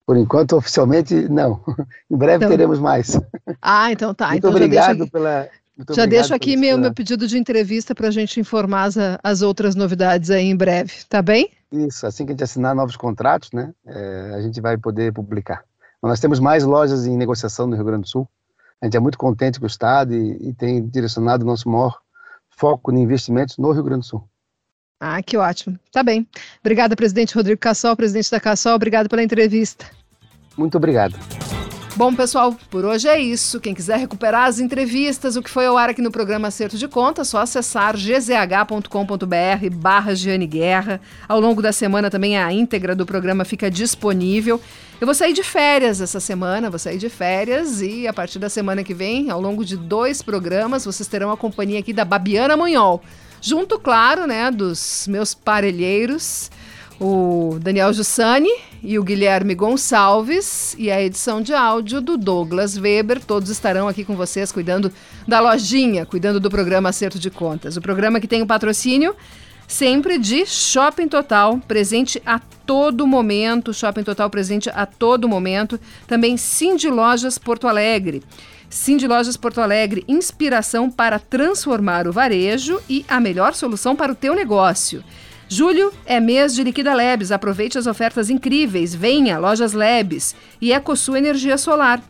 [0.06, 1.62] Por enquanto, oficialmente, não.
[2.10, 3.20] em breve então, teremos mais.
[3.62, 4.28] Ah, então tá.
[4.28, 5.50] Muito então obrigado pela.
[5.78, 9.42] Muito já deixo aqui meu, meu pedido de entrevista para a gente informar as, as
[9.42, 11.52] outras novidades aí em breve, tá bem?
[11.72, 15.64] Isso, assim que a gente assinar novos contratos, né, é, a gente vai poder publicar.
[16.02, 18.28] nós temos mais lojas em negociação no Rio Grande do Sul.
[18.82, 22.00] A gente é muito contente com o Estado e, e tem direcionado o nosso maior
[22.50, 24.24] foco em investimentos no Rio Grande do Sul.
[25.00, 25.78] Ah, que ótimo.
[25.92, 26.26] Tá bem.
[26.62, 28.76] Obrigada, presidente Rodrigo Cassol, presidente da Cassol.
[28.76, 29.86] Obrigado pela entrevista.
[30.58, 31.16] Muito obrigado.
[31.98, 33.58] Bom, pessoal, por hoje é isso.
[33.58, 36.90] Quem quiser recuperar as entrevistas, o que foi ao ar aqui no programa Acerto de
[36.90, 41.00] Contas, só acessar gzh.com.br barra Giane Guerra.
[41.26, 44.60] Ao longo da semana também a íntegra do programa fica disponível.
[45.00, 48.50] Eu vou sair de férias essa semana, vou sair de férias e a partir da
[48.50, 52.58] semana que vem, ao longo de dois programas, vocês terão a companhia aqui da Babiana
[52.58, 53.02] Munhol.
[53.42, 56.52] Junto, claro, né, dos meus parelheiros
[57.00, 58.50] o Daniel Jussani
[58.82, 63.24] e o Guilherme Gonçalves e a edição de áudio do Douglas Weber.
[63.24, 64.92] Todos estarão aqui com vocês cuidando
[65.28, 67.76] da lojinha, cuidando do programa Acerto de Contas.
[67.78, 69.16] O programa que tem o patrocínio
[69.68, 73.74] sempre de Shopping Total, presente a todo momento.
[73.74, 75.80] Shopping Total presente a todo momento.
[76.08, 78.24] Também Cindy Lojas Porto Alegre.
[78.70, 84.16] Cindy Lojas Porto Alegre, inspiração para transformar o varejo e a melhor solução para o
[84.16, 85.04] teu negócio.
[85.48, 87.32] Julho é mês de Liquida Labs.
[87.32, 88.96] Aproveite as ofertas incríveis.
[88.96, 92.02] Venha, Lojas Labs e EcoSul Energia Solar.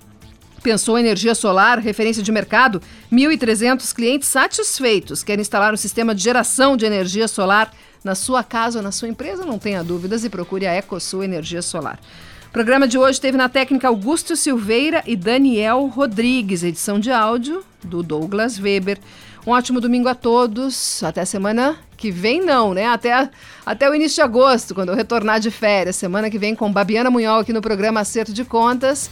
[0.63, 2.81] Pensou energia solar, referência de mercado?
[3.13, 5.23] 1.300 clientes satisfeitos.
[5.23, 7.71] Quer instalar um sistema de geração de energia solar
[8.03, 9.45] na sua casa ou na sua empresa?
[9.45, 11.99] Não tenha dúvidas e procure a EcoSul Energia Solar.
[12.47, 17.63] O programa de hoje teve na técnica Augusto Silveira e Daniel Rodrigues, edição de áudio
[17.83, 18.97] do Douglas Weber.
[19.45, 21.03] Um ótimo domingo a todos.
[21.03, 22.87] Até semana que vem, não, né?
[22.87, 23.29] Até,
[23.65, 25.95] até o início de agosto, quando eu retornar de férias.
[25.95, 29.09] Semana que vem com Babiana Munhol aqui no programa Acerto de Contas.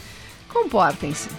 [0.52, 1.30] Comportem-se.